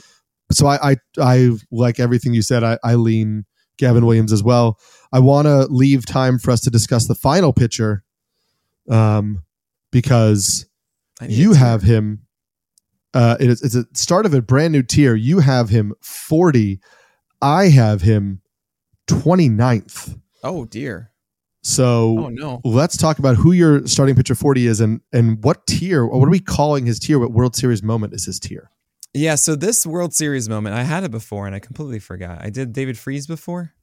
[0.51, 2.63] so I, I I like everything you said.
[2.63, 3.45] I, I lean
[3.77, 4.79] Gavin Williams as well.
[5.13, 8.03] I want to leave time for us to discuss the final pitcher
[8.89, 9.43] um,
[9.91, 10.65] because
[11.27, 12.25] you have him.
[13.13, 15.15] Uh, it is, it's a start of a brand new tier.
[15.15, 16.79] You have him 40.
[17.41, 18.41] I have him
[19.07, 20.19] 29th.
[20.43, 21.11] Oh, dear.
[21.63, 22.61] So oh, no.
[22.63, 26.31] let's talk about who your starting pitcher 40 is and, and what tier, what are
[26.31, 27.19] we calling his tier?
[27.19, 28.71] What World Series moment is his tier?
[29.13, 32.41] Yeah, so this World Series moment, I had it before and I completely forgot.
[32.41, 33.73] I did David Freese before.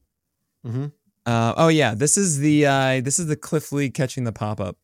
[0.67, 0.87] Mm-hmm.
[1.27, 4.61] Uh, oh yeah, this is the uh, this is the Cliff Lee catching the pop
[4.61, 4.79] up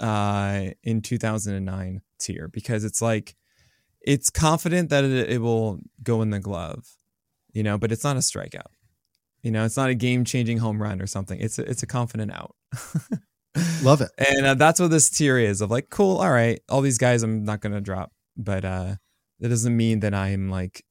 [0.00, 3.34] uh, in 2009 tier because it's like
[4.00, 6.86] it's confident that it, it will go in the glove,
[7.52, 8.72] you know, but it's not a strikeout.
[9.42, 11.38] You know, it's not a game changing home run or something.
[11.40, 12.54] It's a, it's a confident out.
[13.82, 14.10] Love it.
[14.18, 17.22] And uh, that's what this tier is of like, cool, all right, all these guys
[17.22, 18.94] I'm not going to drop, but uh,
[19.40, 20.84] that doesn't mean that I'm like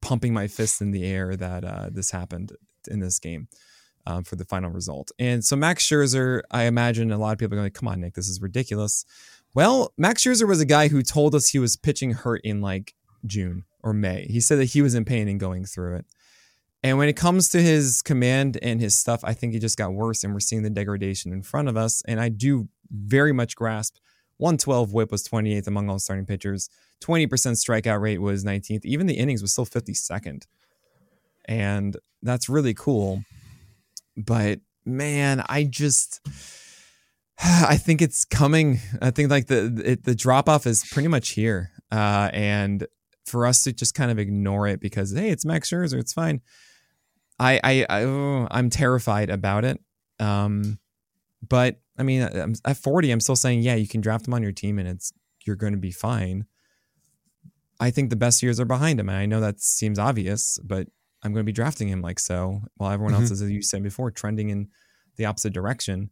[0.00, 2.52] pumping my fist in the air that uh, this happened
[2.88, 3.48] in this game
[4.08, 5.12] um, for the final result.
[5.18, 8.14] And so Max Scherzer, I imagine a lot of people are going, come on, Nick,
[8.14, 9.04] this is ridiculous.
[9.54, 12.94] Well, Max Scherzer was a guy who told us he was pitching hurt in like
[13.26, 14.26] June or May.
[14.28, 16.06] He said that he was in pain and going through it.
[16.82, 19.92] And when it comes to his command and his stuff, I think it just got
[19.92, 22.02] worse, and we're seeing the degradation in front of us.
[22.06, 23.96] And I do very much grasp
[24.38, 26.70] 112 whip was 28th among all starting pitchers,
[27.02, 28.84] 20% strikeout rate was 19th.
[28.84, 30.44] Even the innings was still 52nd.
[31.46, 33.24] And that's really cool.
[34.18, 36.20] But man, I just
[37.42, 38.80] I think it's coming.
[39.00, 42.86] I think like the it, the drop off is pretty much here, uh, and
[43.24, 46.40] for us to just kind of ignore it because hey, it's Max Scherzer, it's fine.
[47.38, 49.78] I I, I oh, I'm terrified about it.
[50.18, 50.78] Um,
[51.46, 52.22] but I mean,
[52.64, 55.12] at 40, I'm still saying yeah, you can draft him on your team and it's
[55.46, 56.46] you're going to be fine.
[57.80, 60.88] I think the best years are behind him, and I know that seems obvious, but
[61.28, 63.22] I'm going to be drafting him like so, while everyone mm-hmm.
[63.22, 64.68] else is, as you said before, trending in
[65.16, 66.08] the opposite direction.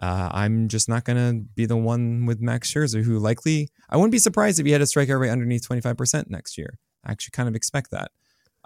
[0.00, 3.98] Uh, I'm just not going to be the one with Max Scherzer, who likely I
[3.98, 6.78] wouldn't be surprised if he had a strikeout rate underneath 25% next year.
[7.04, 8.10] I actually kind of expect that.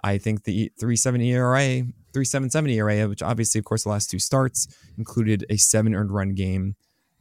[0.01, 1.83] I think the 370 ERA,
[2.13, 6.33] 3770 ERA, which obviously, of course, the last two starts included a seven earned run
[6.33, 6.77] game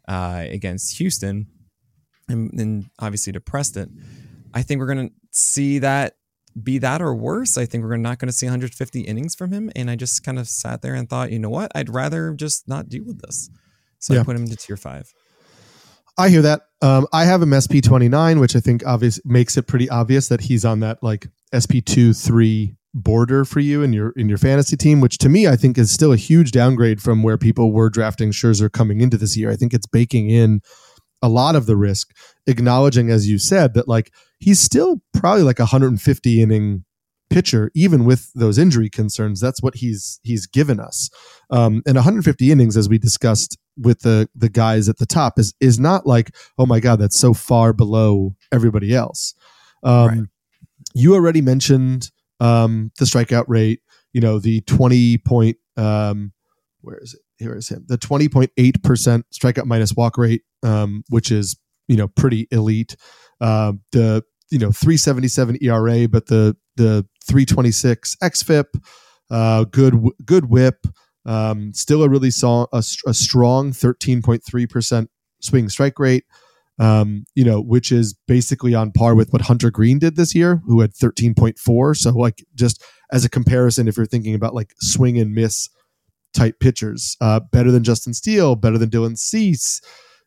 [0.07, 1.49] uh, against Houston
[2.29, 3.89] and, and obviously depressed it.
[4.55, 6.15] I think we're going to see that
[6.65, 7.57] be that or worse.
[7.59, 9.71] I think we're not going to see 150 innings from him.
[9.77, 11.71] And I just kind of sat there and thought, you know what?
[11.75, 13.51] I'd rather just not deal with this.
[13.99, 14.21] So Yeah.
[14.21, 15.13] I put him into tier five.
[16.17, 16.63] I hear that.
[16.83, 20.29] Um, I have him SP twenty nine, which I think obvious makes it pretty obvious
[20.29, 24.39] that he's on that like SP two three border for you in your in your
[24.39, 27.73] fantasy team, which to me I think is still a huge downgrade from where people
[27.73, 29.51] were drafting Scherzer coming into this year.
[29.51, 30.61] I think it's baking in
[31.23, 32.15] a lot of the risk,
[32.47, 36.85] acknowledging as you said that like he's still probably like a 150 inning
[37.31, 39.41] pitcher, even with those injury concerns.
[39.41, 41.11] That's what he's he's given us.
[41.51, 45.55] Um, and 150 innings, as we discussed with the the guys at the top, is
[45.61, 49.35] is not like oh my god, that's so far below everybody else.
[49.83, 50.21] Um, Right.
[50.95, 52.11] You already mentioned
[52.41, 53.81] um, the strikeout rate.
[54.13, 55.59] You know the 20 point.
[55.77, 56.33] Um,
[56.81, 57.21] where is it?
[57.39, 57.85] Here is him.
[57.87, 62.97] The 20.8 percent strikeout minus walk rate, um, which is you know pretty elite.
[63.41, 68.65] Uh, the you know 377 ERA, but the the 326 xFIP,
[69.31, 70.87] uh, good good WHIP,
[71.27, 75.11] um, still a really saw a, a strong 13.3 percent
[75.41, 76.25] swing strike rate.
[76.81, 80.63] Um, you know, which is basically on par with what Hunter Greene did this year,
[80.65, 81.97] who had 13.4.
[81.97, 85.69] So, like, just as a comparison, if you're thinking about like swing and miss
[86.35, 89.81] type pitchers, uh, better than Justin Steele, better than Dylan Cease,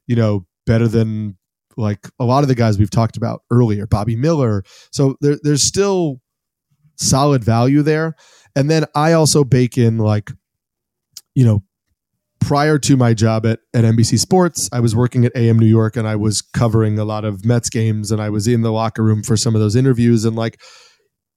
[0.07, 1.37] you know, better than
[1.77, 4.63] like a lot of the guys we've talked about earlier, Bobby Miller.
[4.91, 6.21] So there, there's still
[6.97, 8.15] solid value there.
[8.55, 10.31] And then I also bake in like,
[11.33, 11.63] you know,
[12.39, 15.95] prior to my job at, at NBC Sports, I was working at AM New York
[15.95, 19.03] and I was covering a lot of Mets games and I was in the locker
[19.03, 20.25] room for some of those interviews.
[20.25, 20.59] And like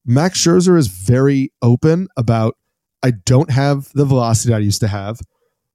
[0.04, 2.56] Max Scherzer is very open about
[3.04, 5.20] I don't have the velocity I used to have.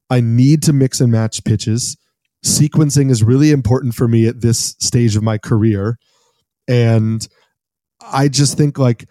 [0.10, 1.96] I need to mix and match pitches.
[2.44, 6.00] Sequencing is really important for me at this stage of my career.
[6.68, 7.28] And
[8.02, 9.08] I just think like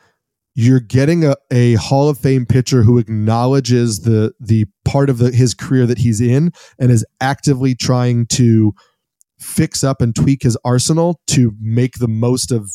[0.56, 5.30] you're getting a, a Hall of Fame pitcher who acknowledges the the part of the,
[5.30, 6.50] his career that he's in
[6.80, 8.72] and is actively trying to
[9.38, 12.68] fix up and tweak his arsenal to make the most of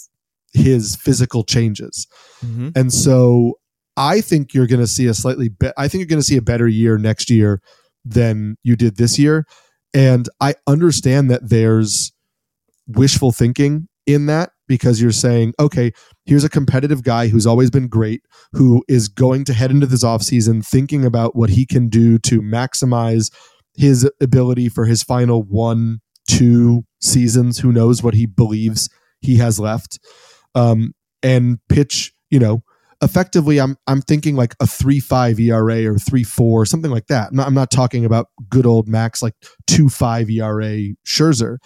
[0.54, 2.08] his physical changes.
[2.46, 2.70] Mm-hmm.
[2.76, 3.56] And so
[3.96, 6.38] I think you're going to see a slightly be- I think you're going to see
[6.38, 7.62] a better year next year
[8.06, 9.46] than you did this year.
[9.94, 12.12] And I understand that there's
[12.88, 15.92] wishful thinking in that because you're saying, okay,
[16.26, 18.22] here's a competitive guy who's always been great,
[18.54, 22.42] who is going to head into this offseason thinking about what he can do to
[22.42, 23.32] maximize
[23.76, 27.60] his ability for his final one, two seasons.
[27.60, 28.90] Who knows what he believes
[29.22, 30.00] he has left.
[30.56, 32.64] Um, and pitch, you know,
[33.04, 37.30] effectively I'm I'm thinking like a three five ERA or three four, something like that.
[37.30, 39.36] I'm not, I'm not talking about good old Max like
[39.68, 41.58] two five ERA Scherzer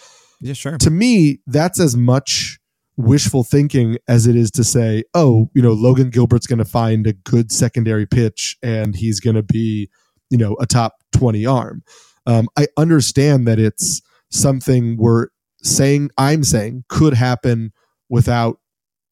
[0.42, 0.78] Yeah, sure.
[0.78, 2.60] to me, that's as much
[2.98, 7.06] wishful thinking as it is to say, oh, you know, Logan Gilbert's going to find
[7.06, 9.90] a good secondary pitch and he's going to be,
[10.30, 11.84] you know, a top 20 arm.
[12.26, 15.28] Um, I understand that it's something we're
[15.62, 17.72] saying, I'm saying could happen
[18.10, 18.60] without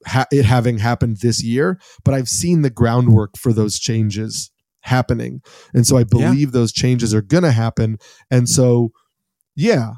[0.06, 4.52] ha- it having happened this year, but I've seen the groundwork for those changes
[4.82, 5.42] happening.
[5.74, 7.98] And so I believe those changes are going to happen.
[8.30, 8.92] And so,
[9.56, 9.94] yeah,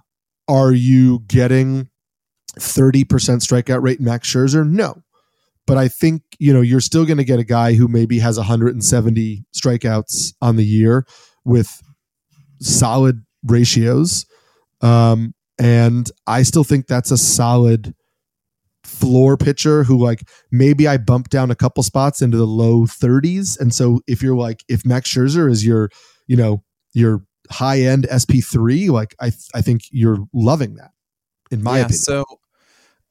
[0.48, 1.90] are you getting
[2.58, 4.68] 30% strikeout rate Max Scherzer?
[4.68, 5.04] No.
[5.66, 8.38] But I think, you know, you're still going to get a guy who maybe has
[8.38, 11.06] 170 strikeouts on the year
[11.44, 11.82] with
[12.62, 14.26] solid ratios.
[14.80, 17.94] Um, and I still think that's a solid
[18.88, 23.60] floor pitcher who like maybe I bump down a couple spots into the low 30s.
[23.60, 25.90] And so if you're like if Max Scherzer is your,
[26.28, 26.64] you know,
[26.94, 30.92] your high end SP3, like I I think you're loving that
[31.52, 32.00] in my yeah, opinion.
[32.00, 32.26] So,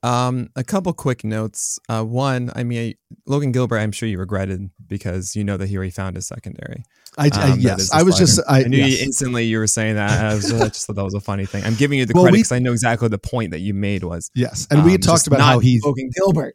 [0.06, 1.78] um, a couple quick notes.
[1.88, 2.94] Uh, one, I mean,
[3.26, 6.84] Logan Gilbert, I'm sure you regretted because you know that he already found his secondary.
[7.18, 8.26] I, I Um, yes, I was slider.
[8.26, 10.10] just I, I knew you instantly you were saying that.
[10.32, 11.64] I, was, I just thought that was a funny thing.
[11.64, 14.04] I'm giving you the Well, credit because I know exactly the point that you made
[14.04, 14.30] was.
[14.34, 14.66] yes.
[14.70, 16.54] And we um, had talked about how he Logan Gilbert.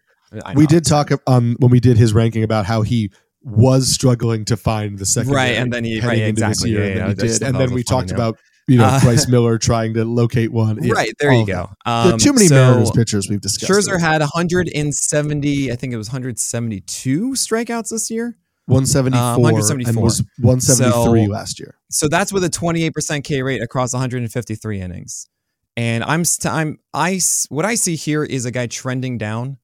[0.55, 3.11] We did talk um when we did his ranking about how he
[3.43, 6.97] was struggling to find the second Right, and then he- right, exactly, year, yeah, and
[6.97, 8.15] then yeah, he did, and then we talked note.
[8.15, 8.37] about
[8.67, 10.81] you know Uh, Bryce Miller trying to locate one.
[10.83, 11.69] Yeah, Right there, you go.
[11.85, 12.03] that.
[12.03, 13.69] There are Um, too many so Mariners pitchers we've discussed.
[13.71, 15.71] Scherzer had 170.
[15.71, 18.37] I think it was 172 strikeouts this year.
[18.67, 19.89] 174, um, 174.
[19.89, 21.75] and was 173 So- last year.
[21.89, 25.27] So that's with a 28% K rate across 153 innings.
[25.75, 29.57] And I'm st- I'm I what I see here is a guy trending down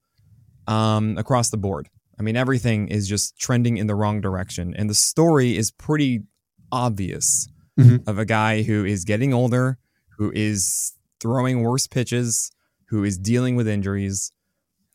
[0.68, 1.90] um, across the board.
[2.20, 6.24] I mean everything is just trending in the wrong direction and the story is pretty
[6.72, 7.48] obvious
[7.78, 8.08] Mhm.
[8.08, 9.78] of a guy who is getting older,
[10.18, 12.52] who is throwing worse pitches,
[12.90, 14.32] who is dealing with injuries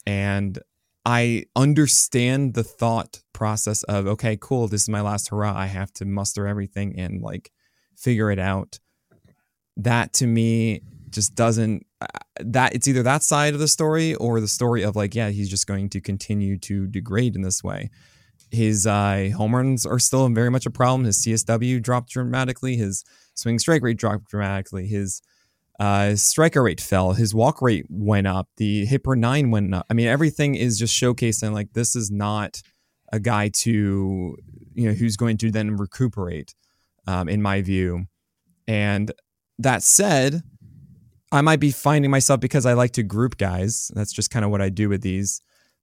[0.07, 0.59] and
[1.05, 5.53] I understand the thought process of okay, cool, this is my last hurrah.
[5.57, 7.51] I have to muster everything and like
[7.97, 8.79] figure it out.
[9.77, 12.07] That to me just doesn't uh,
[12.41, 15.49] that it's either that side of the story or the story of like yeah, he's
[15.49, 17.91] just going to continue to degrade in this way.
[18.53, 21.05] His uh, home runs are still very much a problem.
[21.05, 22.77] His CSW dropped dramatically.
[22.77, 23.03] His
[23.35, 24.87] swing strike rate dropped dramatically.
[24.87, 25.23] His
[25.81, 27.15] uh, striker rate fell.
[27.15, 28.49] His walk rate went up.
[28.59, 29.87] The hit per nine went up.
[29.89, 32.61] I mean, everything is just showcasing like this is not
[33.11, 34.37] a guy to
[34.75, 36.55] you know who's going to then recuperate,
[37.07, 38.07] um, in my view.
[38.67, 39.13] And
[39.59, 40.43] that said,
[41.31, 43.91] I might be finding myself because I like to group guys.
[43.95, 45.41] That's just kind of what I do with these.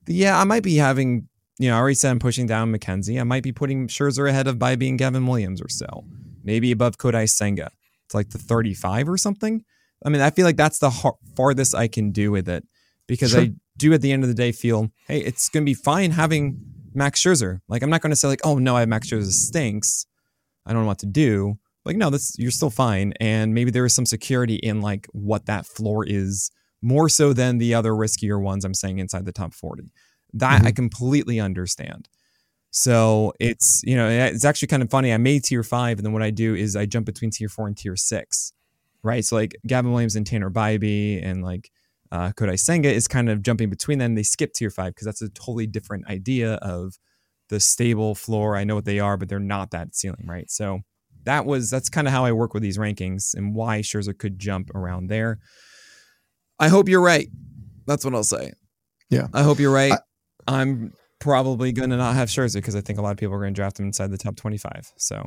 [0.07, 1.27] Yeah, I might be having
[1.59, 3.19] you know, I already said I'm pushing down McKenzie.
[3.19, 6.05] I might be putting Scherzer ahead of Bibee Gavin Williams or so,
[6.43, 7.69] maybe above Kodai Senga.
[8.05, 9.63] It's like the 35 or something.
[10.03, 12.65] I mean, I feel like that's the har- farthest I can do with it
[13.07, 13.41] because sure.
[13.41, 16.11] I do at the end of the day feel, hey, it's going to be fine
[16.11, 16.59] having
[16.93, 17.59] Max Scherzer.
[17.67, 20.05] Like, I'm not going to say like, oh no, I have Max Scherzer stinks.
[20.65, 21.59] I don't know what to do.
[21.83, 25.45] Like, no, this you're still fine, and maybe there is some security in like what
[25.47, 26.51] that floor is
[26.81, 29.91] more so than the other riskier ones I'm saying inside the top 40.
[30.33, 30.67] That mm-hmm.
[30.67, 32.07] I completely understand.
[32.71, 35.11] So it's you know it's actually kind of funny.
[35.11, 37.67] I made tier five, and then what I do is I jump between tier four
[37.67, 38.53] and tier six,
[39.01, 39.25] right?
[39.25, 41.71] So like Gavin Williams and Tanner Bibee and like
[42.11, 44.15] uh, Kodai Senga is kind of jumping between them.
[44.15, 46.99] They skip tier five because that's a totally different idea of
[47.49, 48.55] the stable floor.
[48.55, 50.49] I know what they are, but they're not that ceiling, right?
[50.49, 50.81] So
[51.23, 54.39] that was that's kind of how I work with these rankings and why Scherzer could
[54.39, 55.39] jump around there.
[56.59, 57.27] I hope you're right.
[57.87, 58.53] That's what I'll say.
[59.09, 59.93] Yeah, I hope you're right.
[59.93, 59.97] I,
[60.49, 63.39] I'm probably going to not have Scherzer because I think a lot of people are
[63.39, 64.91] going to draft him inside the top 25.
[64.97, 65.23] So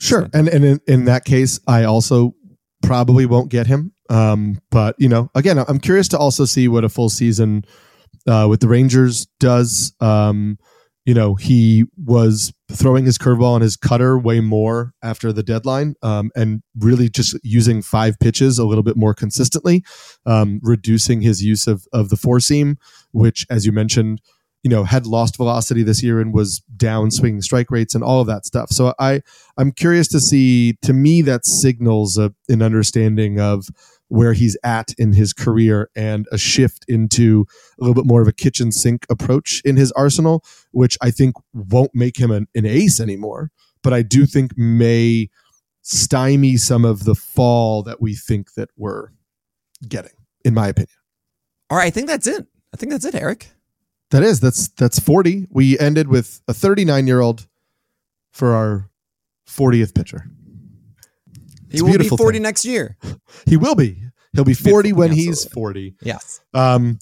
[0.00, 2.34] sure, and and in, in that case, I also
[2.82, 3.92] probably won't get him.
[4.10, 7.64] Um, but you know, again, I'm curious to also see what a full season
[8.26, 9.94] uh, with the Rangers does.
[10.00, 10.58] Um,
[11.04, 15.94] you know, he was throwing his curveball and his cutter way more after the deadline,
[16.02, 19.84] um, and really just using five pitches a little bit more consistently,
[20.26, 22.76] um, reducing his use of of the four seam,
[23.12, 24.20] which, as you mentioned,
[24.66, 28.20] you know had lost velocity this year and was down swinging strike rates and all
[28.20, 28.68] of that stuff.
[28.70, 29.22] So i
[29.56, 33.68] i'm curious to see to me that signals a, an understanding of
[34.08, 37.46] where he's at in his career and a shift into
[37.78, 41.36] a little bit more of a kitchen sink approach in his arsenal which i think
[41.54, 43.52] won't make him an, an ace anymore
[43.84, 45.28] but i do think may
[45.82, 49.10] stymie some of the fall that we think that we're
[49.88, 50.98] getting in my opinion.
[51.70, 52.48] All right i think that's it.
[52.74, 53.52] I think that's it eric
[54.10, 55.48] that is that's that's 40.
[55.50, 57.46] We ended with a 39 year old
[58.32, 58.90] for our
[59.48, 60.30] 40th pitcher.
[61.68, 62.42] It's he will be 40 thing.
[62.42, 62.96] next year.
[63.46, 64.02] He will be.
[64.32, 65.94] He'll be 40 when he's 40.
[66.02, 66.40] Yes.
[66.52, 66.98] Um,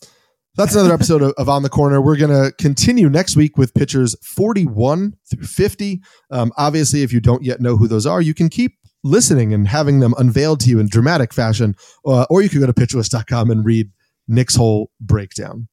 [0.56, 2.00] that's another episode of, of, On the Corner.
[2.00, 6.02] We're going to continue next week with pitchers 41 through 50.
[6.30, 9.66] Um, obviously, if you don't yet know who those are, you can keep listening and
[9.66, 11.74] having them unveiled to you in dramatic fashion,
[12.06, 13.90] uh, or you can go to pitcherlist.com and read
[14.28, 15.68] Nick's whole breakdown.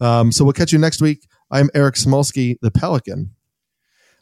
[0.00, 1.26] Um, so we'll catch you next week.
[1.50, 3.30] I'm Eric Samulski, the Pelican.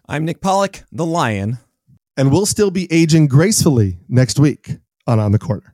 [0.08, 1.58] I'm Nick Pollack, the Lion.
[2.16, 4.76] And we'll still be aging gracefully next week
[5.06, 5.71] on On the Corner.